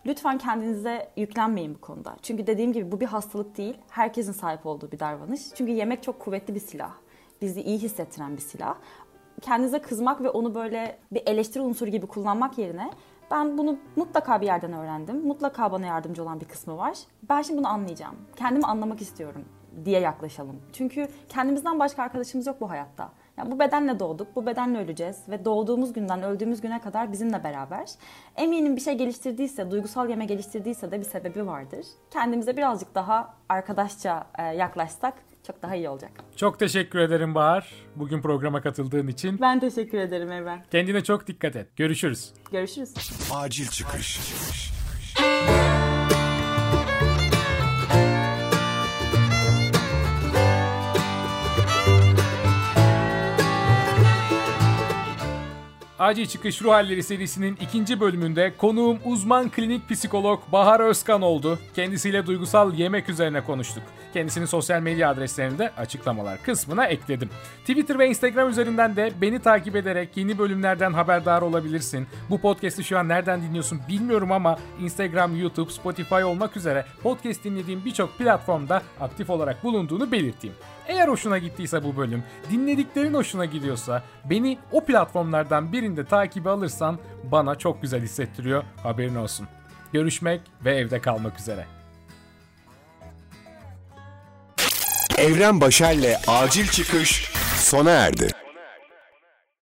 Lütfen 0.09 0.39
kendinize 0.39 1.09
yüklenmeyin 1.17 1.75
bu 1.75 1.81
konuda. 1.81 2.17
Çünkü 2.23 2.47
dediğim 2.47 2.73
gibi 2.73 2.93
bu 2.93 3.01
bir 3.01 3.07
hastalık 3.07 3.57
değil. 3.57 3.79
Herkesin 3.91 4.33
sahip 4.33 4.67
olduğu 4.67 4.93
bir 4.93 4.99
davranış. 4.99 5.41
Çünkü 5.55 5.73
yemek 5.73 6.03
çok 6.03 6.21
kuvvetli 6.21 6.55
bir 6.55 6.61
silah. 6.61 6.93
Bizi 7.43 7.63
iyi 7.63 7.79
hissettiren 7.79 8.37
bir 8.37 8.43
silah. 8.43 8.75
Kendinize 9.41 9.79
kızmak 9.79 10.23
ve 10.23 10.31
onu 10.31 10.55
böyle 10.55 10.99
bir 11.13 11.23
eleştiri 11.27 11.63
unsuru 11.63 11.91
gibi 11.91 12.07
kullanmak 12.07 12.59
yerine 12.59 12.91
ben 13.31 13.59
bunu 13.59 13.79
mutlaka 13.97 14.41
bir 14.41 14.47
yerden 14.47 14.73
öğrendim. 14.73 15.27
Mutlaka 15.27 15.73
bana 15.73 15.87
yardımcı 15.87 16.23
olan 16.23 16.41
bir 16.41 16.47
kısmı 16.47 16.77
var. 16.77 16.99
Ben 17.29 17.43
şimdi 17.43 17.59
bunu 17.59 17.69
anlayacağım. 17.69 18.17
Kendimi 18.37 18.67
anlamak 18.67 19.01
istiyorum 19.01 19.45
diye 19.85 20.01
yaklaşalım. 20.01 20.57
Çünkü 20.73 21.09
kendimizden 21.29 21.79
başka 21.79 22.03
arkadaşımız 22.03 22.47
yok 22.47 22.61
bu 22.61 22.71
hayatta. 22.71 23.13
Yani 23.39 23.51
bu 23.51 23.59
bedenle 23.59 24.01
doğduk, 24.01 24.37
bu 24.37 24.47
bedenle 24.47 24.79
öleceğiz 24.79 25.17
ve 25.29 25.45
doğduğumuz 25.45 25.93
günden 25.93 26.23
öldüğümüz 26.23 26.61
güne 26.61 26.81
kadar 26.81 27.13
bizimle 27.13 27.45
beraber. 27.45 27.89
Eminim 28.37 28.77
bir 28.77 28.81
şey 28.81 28.95
geliştirdiyse, 28.95 29.71
duygusal 29.71 30.11
yeme 30.11 30.25
geliştirdiyse 30.25 30.91
de 30.91 31.01
bir 31.01 31.05
sebebi 31.05 31.47
vardır. 31.47 31.87
Kendimize 32.11 32.57
birazcık 32.57 32.95
daha 32.95 33.35
arkadaşça 33.49 34.27
e, 34.39 34.43
yaklaşsak 34.43 35.15
çok 35.47 35.63
daha 35.63 35.75
iyi 35.75 35.89
olacak. 35.89 36.11
Çok 36.37 36.59
teşekkür 36.59 36.99
ederim 36.99 37.35
Bahar. 37.35 37.73
Bugün 37.97 38.23
programa 38.23 38.61
katıldığın 38.61 39.09
için. 39.09 39.39
Ben 39.41 39.61
teşekkür 39.61 39.99
ederim 39.99 40.33
Evren. 40.33 40.63
Kendine 40.71 41.05
çok 41.05 41.27
dikkat 41.27 41.57
et. 41.57 41.77
Görüşürüz. 41.77 42.33
Görüşürüz. 42.53 42.95
Acil 43.35 43.67
çıkış. 43.67 44.19
Acil 44.19 44.23
Çıkış 44.23 45.58
Ruh 56.01 56.73
Halleri 56.73 57.03
serisinin 57.03 57.59
ikinci 57.61 58.01
bölümünde 58.01 58.53
konuğum 58.59 58.99
uzman 59.05 59.51
klinik 59.51 59.89
psikolog 59.91 60.41
Bahar 60.53 60.81
Özkan 60.81 61.23
oldu. 61.23 61.59
Kendisiyle 61.75 62.27
duygusal 62.27 62.75
yemek 62.75 63.09
üzerine 63.09 63.45
konuştuk. 63.45 63.83
Kendisinin 64.13 64.47
sosyal 64.47 64.81
medya 64.81 65.11
adreslerini 65.11 65.59
de 65.59 65.71
açıklamalar 65.77 66.43
kısmına 66.43 66.87
ekledim. 66.87 67.31
Twitter 67.61 67.99
ve 67.99 68.09
Instagram 68.09 68.49
üzerinden 68.49 68.97
de 68.97 69.13
beni 69.21 69.39
takip 69.39 69.77
ederek 69.77 70.17
yeni 70.17 70.39
bölümlerden 70.39 70.93
haberdar 70.93 71.43
olabilirsin. 71.43 72.07
Bu 72.31 72.41
podcast'i 72.41 72.85
şu 72.85 72.99
an 72.99 73.09
nereden 73.09 73.43
dinliyorsun 73.43 73.81
bilmiyorum 73.89 74.33
ama 74.33 74.59
Instagram, 74.81 75.37
YouTube, 75.37 75.71
Spotify 75.71 76.23
olmak 76.23 76.57
üzere 76.57 76.85
podcast 77.03 77.45
dinlediğim 77.45 77.85
birçok 77.85 78.19
platformda 78.19 78.83
aktif 79.01 79.31
olarak 79.31 79.65
bulunduğunu 79.65 80.13
belirteyim. 80.13 80.57
Eğer 80.89 81.09
hoşuna 81.09 81.39
gittiyse 81.39 81.85
bu 81.85 81.97
bölüm, 81.97 82.25
dinlediklerin 82.51 83.15
hoşuna 83.15 83.45
gidiyorsa 83.45 84.03
beni 84.25 84.59
o 84.73 84.85
platformlardan 84.85 85.73
birinde 85.73 86.05
takibi 86.05 86.51
alırsan 86.51 86.99
bana 87.25 87.55
çok 87.55 87.83
güzel 87.83 88.03
hissettiriyor. 88.03 88.65
Haberin 88.83 89.15
olsun. 89.15 89.49
Görüşmek 89.93 90.41
ve 90.65 90.75
evde 90.75 91.01
kalmak 91.01 91.41
üzere. 91.41 91.67
Evren 95.19 95.61
Başer'le 95.61 96.17
acil 96.27 96.67
çıkış 96.67 97.33
sona 97.57 97.91
erdi. 97.91 98.38